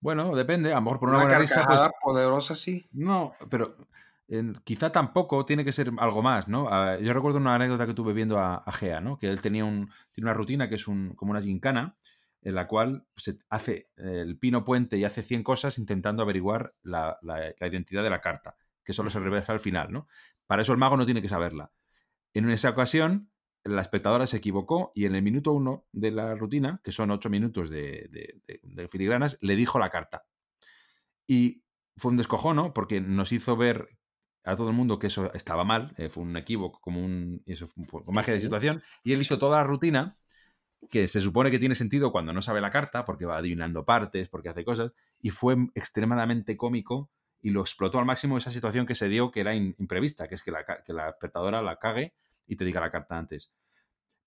[0.00, 0.72] Bueno, depende.
[0.72, 2.90] A lo mejor por una, Una, buena risa, pues poderosa sí.
[2.92, 3.76] no, pero
[4.28, 6.68] eh, quizá tampoco tiene que ser algo más, ¿no?
[6.70, 9.16] Ah, yo recuerdo una anécdota que tuve viendo a, a Gea, ¿no?
[9.16, 11.96] Que él tenía un, tiene una rutina que es un, como una gincana,
[12.42, 17.18] en la cual se hace el pino puente y hace 100 cosas intentando averiguar la,
[17.22, 20.08] la- la identidad de la carta, que solo se revela al final, ¿no?
[20.52, 21.72] Para eso el mago no tiene que saberla.
[22.34, 23.30] En esa ocasión,
[23.64, 27.30] la espectadora se equivocó y en el minuto uno de la rutina, que son ocho
[27.30, 30.26] minutos de, de- de- de filigranas, le dijo la carta.
[31.26, 31.62] Y
[31.96, 33.88] fue un descojono porque nos hizo ver
[34.44, 37.66] a todo el mundo que eso estaba mal, eh, fue un equívoco, como un eso
[37.68, 40.18] fue un magia de situación, y él hizo toda la rutina
[40.90, 44.28] que se supone que tiene sentido cuando no sabe la carta, porque va adivinando partes,
[44.28, 47.10] porque hace cosas, y fue extremadamente cómico
[47.42, 50.42] y lo explotó al máximo esa situación que se dio que era imprevista, que es
[50.42, 51.16] que la, que la
[51.62, 52.14] la cague
[52.46, 53.54] y te diga la carta antes.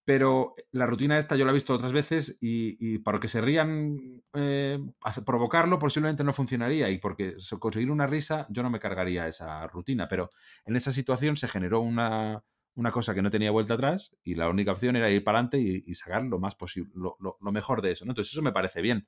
[0.06, 4.22] Pero la rutina esta yo la he visto otras veces y, para que se rían,
[4.34, 4.80] eh,
[5.26, 10.08] provocarlo posiblemente no funcionaría y porque conseguir una risa yo no me cargaría esa rutina,
[10.08, 10.30] pero
[10.66, 12.44] en esa situación se generó una,
[12.76, 15.60] una cosa que no tenía vuelta atrás y la única opción era ir para adelante
[15.60, 18.06] y, sacar lo más posible, lo, lo- mejor de eso.
[18.06, 19.08] Entonces eso me parece bien,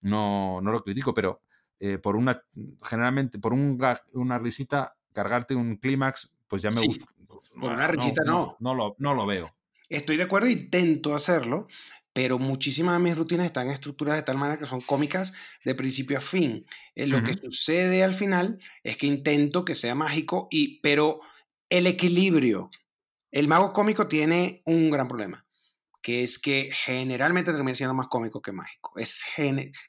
[0.00, 1.42] no, no lo critico, pero
[1.80, 2.42] eh, por una,
[2.82, 3.78] generalmente, por un
[4.12, 7.06] una risita, cargarte un clímax, pues ya me Sí, gusta.
[7.58, 8.56] por una risita no.
[8.60, 9.54] No, lo, no lo veo.
[9.88, 11.66] Estoy de acuerdo, intento hacerlo,
[12.12, 15.32] pero muchísimas de mis rutinas están estructuradas de tal manera que son cómicas
[15.64, 16.64] de principio a fin.
[16.94, 21.20] Eh, lo que sucede al final es que intento que sea mágico, y, pero
[21.70, 22.70] el equilibrio.
[23.32, 25.46] El mago cómico tiene un gran problema,
[26.02, 28.92] que es que generalmente termina siendo más cómico que mágico.
[28.96, 29.24] Es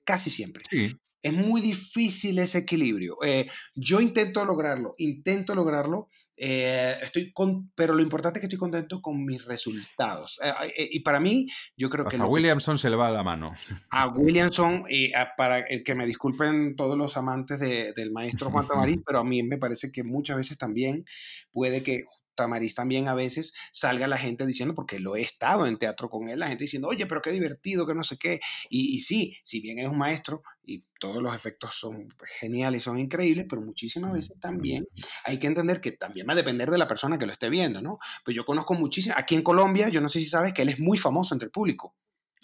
[0.04, 0.64] casi siempre.
[0.70, 0.96] Sí.
[1.22, 3.17] Es muy difícil ese equilibrio.
[3.24, 8.57] Eh, yo intento lograrlo, intento lograrlo, eh, estoy con, pero lo importante es que estoy
[8.57, 10.39] contento con mis resultados.
[10.76, 11.45] Eh, y para mí,
[11.78, 13.53] yo creo que, que Williamson se le va la mano.
[13.91, 18.49] a Williamson, y a- para el que me disculpen todos los amantes de- del maestro
[18.49, 21.05] Juan Tamariz, pero a mí me parece que muchas veces también
[21.51, 22.05] puede que
[22.42, 26.28] Tamariz también a veces salga la gente diciendo, porque lo he estado en teatro con
[26.30, 28.39] él, la gente diciendo, oye, pero qué divertido, que no sé qué.
[28.70, 32.08] Y, y sí, si bien es un maestro y todos los efectos son
[32.39, 34.86] geniales, son increíbles, pero muchísimas veces también
[35.24, 37.82] hay que entender que también va a depender de la persona que lo esté viendo,
[37.82, 37.98] ¿no?
[38.26, 40.80] Pues yo conozco muchísimo, aquí en Colombia, yo no sé si sabes que él es
[40.80, 41.96] muy famoso entre el público.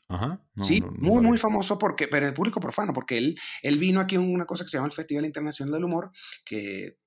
[0.10, 0.42] Ajá.
[0.56, 3.78] No, Sí, no- no muy, muy famoso, porque, pero el público profano, porque él, él
[3.78, 6.12] vino aquí a una cosa que se llama el Festival Internacional del Humor,
[6.46, 6.98] que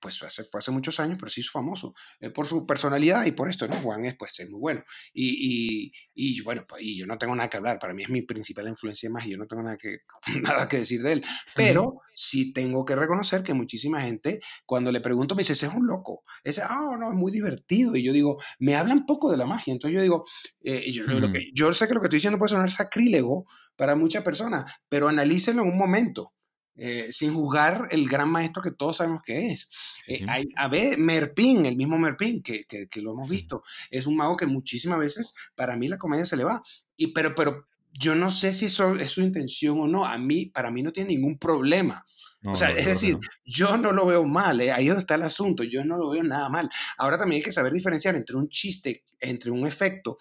[0.00, 3.32] pues hace, fue hace muchos años, pero sí es famoso eh, por su personalidad y
[3.32, 3.76] por esto, ¿no?
[3.76, 4.82] Juan es, pues, es muy bueno.
[5.12, 8.10] Y, y, y, bueno, pues, y yo no tengo nada que hablar, para mí es
[8.10, 9.98] mi principal influencia más y yo no tengo nada que,
[10.42, 11.24] nada que decir de él.
[11.54, 15.74] Pero sí tengo que reconocer que muchísima gente, cuando le pregunto, me dice, ese es
[15.74, 16.22] un loco.
[16.44, 17.96] Ese, ah, no, es muy divertido.
[17.96, 19.72] Y yo digo, me hablan poco de la magia.
[19.72, 20.24] Entonces yo digo,
[20.62, 23.94] eh, yo, lo que, yo sé que lo que estoy diciendo puede sonar sacrílego para
[23.94, 26.32] muchas personas, pero analícenlo en un momento.
[26.80, 29.68] Eh, sin juzgar el gran maestro que todos sabemos que es.
[30.06, 30.24] Eh, sí.
[30.28, 33.34] hay, a ver, Merpin, el mismo Merpin, que, que, que lo hemos Sí.
[33.34, 36.62] visto, es un mago que muchísimas veces para mí la comedia se le va.
[36.96, 40.04] Y, pero, pero yo no sé si eso es su intención o no.
[40.04, 42.04] A mí, para mí no tiene ningún problema.
[42.40, 43.20] No, o sea, no, es decir, no.
[43.44, 44.70] yo no lo veo mal, ¿eh?
[44.70, 46.70] ahí es donde está el asunto, yo no lo veo nada mal.
[46.96, 50.18] Ahora también hay que saber diferenciar entre un chiste, entre un efecto,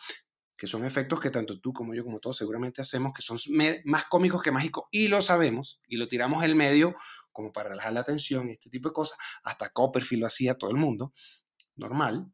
[0.58, 3.38] que son efectos que tanto tú como yo, como todos seguramente hacemos, que son
[3.86, 6.96] más cómicos que mágicos, y lo sabemos, y lo tiramos en medio
[7.32, 9.18] como para relajar la atención y este tipo de cosas.
[9.44, 11.14] Hasta Copperfield lo hacía todo el mundo,
[11.76, 12.32] normal.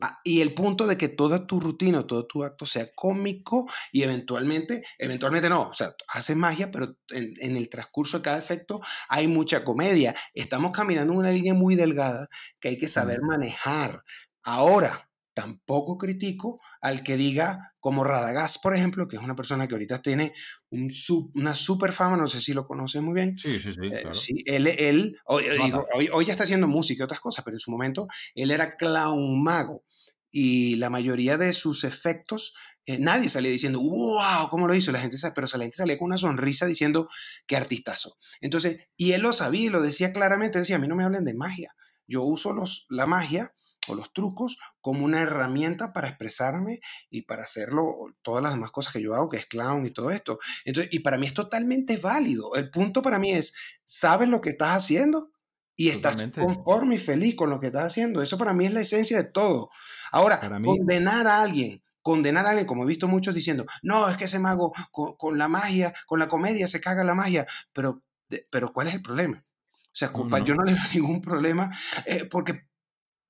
[0.00, 4.02] Ah, y el punto de que toda tu rutina, todo tu acto sea cómico y
[4.04, 8.80] eventualmente, eventualmente no, o sea, haces magia, pero en, en el transcurso de cada efecto
[9.08, 10.14] hay mucha comedia.
[10.34, 12.28] Estamos caminando en una línea muy delgada
[12.60, 14.04] que hay que saber manejar.
[14.44, 15.07] Ahora,
[15.38, 20.02] tampoco critico al que diga, como Radagast, por ejemplo, que es una persona que ahorita
[20.02, 20.34] tiene
[20.70, 23.80] un sub- una super fama, no sé si lo conoces muy bien, Sí, sí, sí,
[23.90, 24.12] eh, claro.
[24.12, 27.54] sí, él, él hoy, digo, hoy, hoy ya está haciendo música y otras cosas, pero
[27.54, 29.84] en su momento él era clown mago
[30.30, 32.52] y la mayoría de sus efectos,
[32.84, 34.90] eh, nadie salía diciendo, wow, ¿cómo lo hizo?
[34.92, 37.08] La gente, pero la gente salía con una sonrisa diciendo,
[37.46, 38.18] qué artistazo.
[38.40, 41.24] Entonces, y él lo sabía y lo decía claramente, decía, a mí no me hablen
[41.24, 41.70] de magia,
[42.06, 43.54] yo uso los, la magia
[43.88, 46.80] o los trucos como una herramienta para expresarme
[47.10, 50.10] y para hacerlo todas las demás cosas que yo hago, que es clown y todo
[50.10, 50.38] esto.
[50.64, 52.54] Entonces, y para mí es totalmente válido.
[52.54, 55.30] El punto para mí es, ¿sabes lo que estás haciendo?
[55.76, 56.40] Y estás Totalmente.
[56.40, 58.20] conforme y feliz con lo que estás haciendo.
[58.20, 59.70] Eso para mí es la esencia de todo.
[60.10, 64.08] Ahora, Para mí- condenar a alguien, condenar a alguien, como he visto muchos diciendo, no,
[64.08, 68.02] es que ese mago con, la magia, con la comedia se caga la magia, pero,
[68.50, 69.44] pero ¿cuál es el problema?
[69.84, 71.70] O sea, culpa, yo no le veo ningún problema,
[72.06, 72.67] eh, porque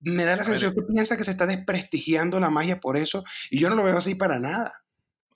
[0.01, 3.59] me da la sensación que piensa que se está desprestigiando la magia por eso, y
[3.59, 4.85] yo no lo veo así para nada.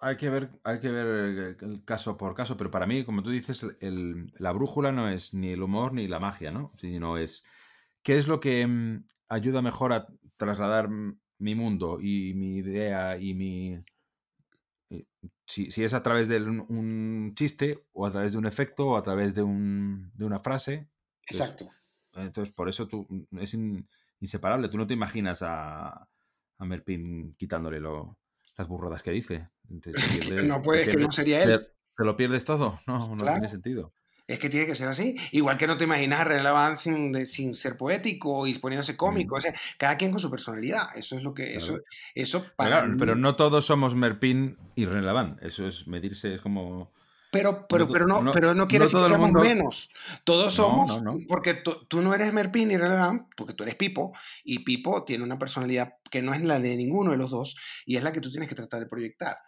[0.01, 3.31] Hay que ver, hay que ver el caso por caso, pero para mí, como tú
[3.31, 6.73] dices, la brújula no es ni el humor ni la magia, ¿no?
[6.81, 7.45] Sino es
[8.03, 10.89] qué es lo que mm, ayuda mejor a trasladar
[11.39, 13.79] mi mundo y mi idea y mi...
[15.47, 19.03] Si, es a través de un, chiste o a través de un efecto o a
[19.03, 20.89] través de, un, de una frase.
[21.27, 21.71] Pues Exacto.
[22.15, 23.07] Entonces, por eso tú,
[23.39, 23.57] es
[24.23, 24.69] inseparable.
[24.69, 29.49] Tú no te imaginas a, a Merpin quitándole las burradas que dice.
[30.45, 31.69] no puede, que no sería él.
[31.97, 32.81] ¿Te lo pierdes todo?
[32.87, 33.93] No, no tiene sentido.
[34.27, 35.17] Es que tiene que ser así.
[35.33, 39.35] Igual que no te imaginas a René sin, sin ser poético y poniéndose cómico.
[39.35, 40.97] O sea, cada quien con su personalidad.
[40.97, 41.57] Eso es lo que.
[41.57, 41.81] Eso,
[42.15, 46.93] eso para pero, no todos somos Merpin y René Eso es medirse, es como.
[47.33, 49.89] Pero, pero, pero, no, pero no quiere decir que seamos menos.
[50.23, 54.13] Todos somos, porque tú no eres Merpin y René porque tú eres Pipo,
[54.45, 57.57] y Pipo tiene una personalidad que no es la de ninguno de los dos,
[57.87, 59.39] y es la que tú tienes que tratar de proyectar.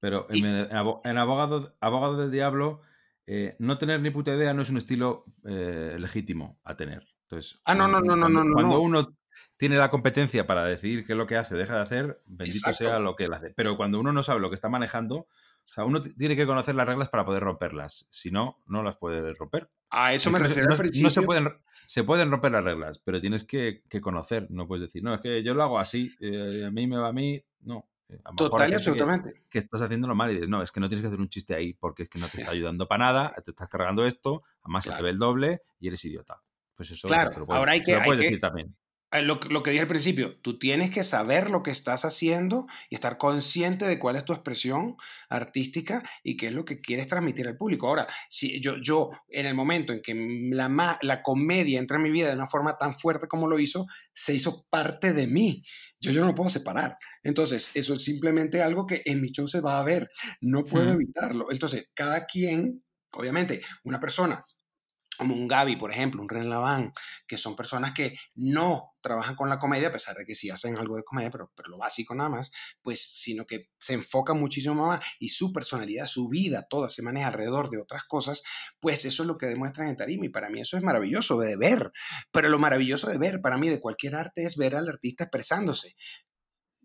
[0.00, 2.82] Pero en, en abogado, abogado del diablo
[3.30, 7.06] eh, no tener ni puta idea no es un estilo eh, legítimo a tener.
[7.24, 8.54] Entonces, ah, no, no, no, no, no, no.
[8.54, 9.18] Cuando uno
[9.58, 12.98] tiene la competencia para decidir qué es lo que hace, deja de hacer, bendito sea
[12.98, 13.50] lo que él hace.
[13.50, 15.26] Pero cuando uno no sabe lo que está manejando,
[15.70, 18.06] o sea, uno tiene que conocer las reglas para poder romperlas.
[18.10, 19.68] Si no, no las puedes romper.
[19.90, 21.48] A eso me refiero no, No se pueden,
[21.86, 24.46] se pueden romper las reglas, pero tienes que, conocer.
[24.50, 27.08] No puedes decir, no, es que yo lo hago así, eh, a mí me va
[27.08, 27.42] a mí.
[27.60, 27.88] No,
[28.36, 29.42] Total y absolutamente.
[29.50, 31.54] Que, estás haciéndolo mal y dices, no, es que no tienes que hacer un chiste
[31.54, 34.84] ahí porque es que no te está ayudando para nada, te estás cargando esto, además
[34.84, 36.40] se te ve el doble y eres idiota.
[36.74, 38.74] Pues eso claro, lo puedes, ahora hay que, decir también.
[39.10, 42.66] Eh, lo, lo, que dije al principio, tú tienes que saber lo que estás haciendo
[42.90, 44.96] y estar consciente de cuál es tu expresión
[45.30, 47.88] artística y qué es lo que quieres transmitir al público.
[47.88, 52.10] Ahora, si yo, yo en el momento en que la, la comedia entra en mi
[52.10, 55.62] vida de una forma tan fuerte como lo hizo, se hizo parte de mí.
[56.00, 56.98] Yo, yo no lo puedo separar.
[57.22, 60.10] Entonces, eso es simplemente algo que en mi show se va a ver.
[60.42, 61.50] No puedo evitarlo.
[61.50, 64.44] Entonces, cada quien, obviamente, una persona
[65.18, 66.92] como un Gaby, por ejemplo, un Ren Laván,
[67.26, 70.76] que son personas que no trabajan con la comedia, a pesar de que sí hacen
[70.76, 72.50] algo de comedia, pero, pero lo básico nada más,
[72.82, 77.28] pues, sino que se enfocan muchísimo más y su personalidad, su vida, toda se maneja
[77.28, 78.42] alrededor de otras cosas,
[78.80, 81.56] pues eso es lo que demuestran en Tarima y para mí eso es maravilloso de
[81.56, 81.92] ver,
[82.32, 85.94] pero lo maravilloso de ver para mí de cualquier arte es ver al artista expresándose,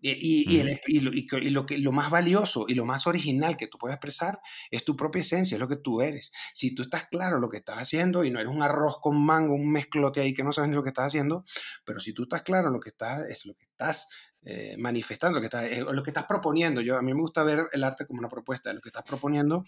[0.05, 3.77] y, y, lo, y, lo, que, lo más valioso y lo más original que tú
[3.77, 6.33] puedes expresar es tu propia esencia, es lo que tú eres.
[6.53, 9.55] Si tú estás claro lo que estás haciendo y no eres un arroz con mango,
[9.55, 11.45] un mezclote ahí que no sabes ni lo que estás haciendo,
[11.85, 14.09] pero si tú estás claro lo que estás, es lo que estás
[14.41, 16.81] eh, manifestando, lo que, estás, lo que estás proponiendo.
[16.81, 19.03] Yo, a mí me gusta ver el arte como una propuesta de lo que estás
[19.03, 19.63] proponiendo,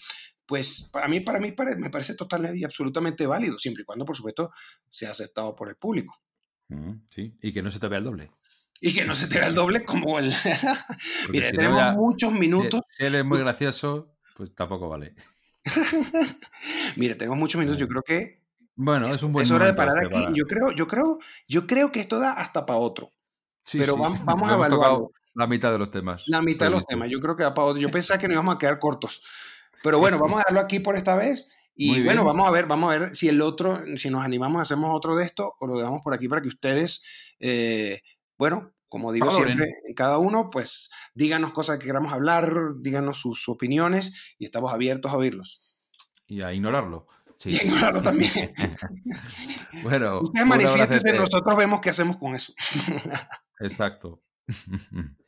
[0.46, 4.18] pues para mí, para mí me parece totalmente y absolutamente válido, siempre y cuando, por
[4.18, 4.52] supuesto,
[4.90, 6.20] sea aceptado por el público.
[7.10, 8.32] Sí, y que no se te vea el doble
[8.82, 10.34] y que no se te el doble como el.
[11.30, 12.82] Mire, tenemos muchos minutos.
[12.98, 15.16] Si él es muy gracioso, pues tampoco vale.
[16.96, 17.80] Mire, tenemos muchos minutos.
[17.80, 18.44] Yo creo que.
[18.76, 20.28] Bueno, es, un buen Es hora de parar este aquí.
[20.34, 23.12] Yo creo, yo creo, yo creo que esto da hasta para otro.
[23.64, 25.02] Sí, Pero vamos, vamos a evaluar.
[25.34, 26.24] La mitad de los temas.
[26.28, 27.10] La mitad de los temas.
[27.10, 27.82] Yo creo que da para otro.
[27.82, 29.22] Yo pensaba que nos íbamos a quedar cortos.
[29.84, 31.52] Pero bueno, vamos a dejarlo aquí por esta vez.
[31.78, 34.96] Y bueno, vamos a ver, vamos a ver si el otro, si nos animamos, hacemos
[34.96, 37.04] otro de esto o lo dejamos por aquí para que ustedes
[37.40, 38.00] eh,
[38.38, 44.14] bueno, como digo siempre, cada uno, pues díganos cosas que queramos hablar, díganos sus opiniones
[44.38, 45.82] y estamos abiertos a oírlos.
[46.28, 47.08] Y a ignorarlo.
[47.38, 47.52] Sí.
[47.52, 48.54] Y a ignorarlo también.
[49.84, 50.22] bueno.
[50.22, 52.54] Ustedes manifiestense, nosotros vemos qué hacemos con eso.
[53.60, 54.22] Exacto.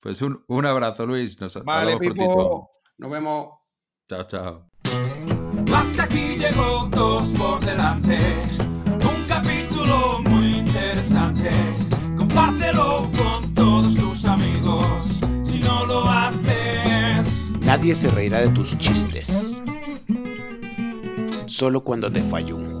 [0.00, 1.40] Pues un, un abrazo, Luis.
[1.40, 2.70] Nos vale, Pipo.
[2.98, 3.50] Nos vemos.
[4.08, 4.70] Chao, chao.
[5.74, 8.16] Hasta aquí llegó dos por delante.
[8.90, 11.50] Un capítulo muy interesante
[12.78, 14.86] compártelo con todos tus amigos.
[15.44, 19.62] Si no lo haces, nadie se reirá de tus chistes.
[21.46, 22.77] Solo cuando te falle un juego.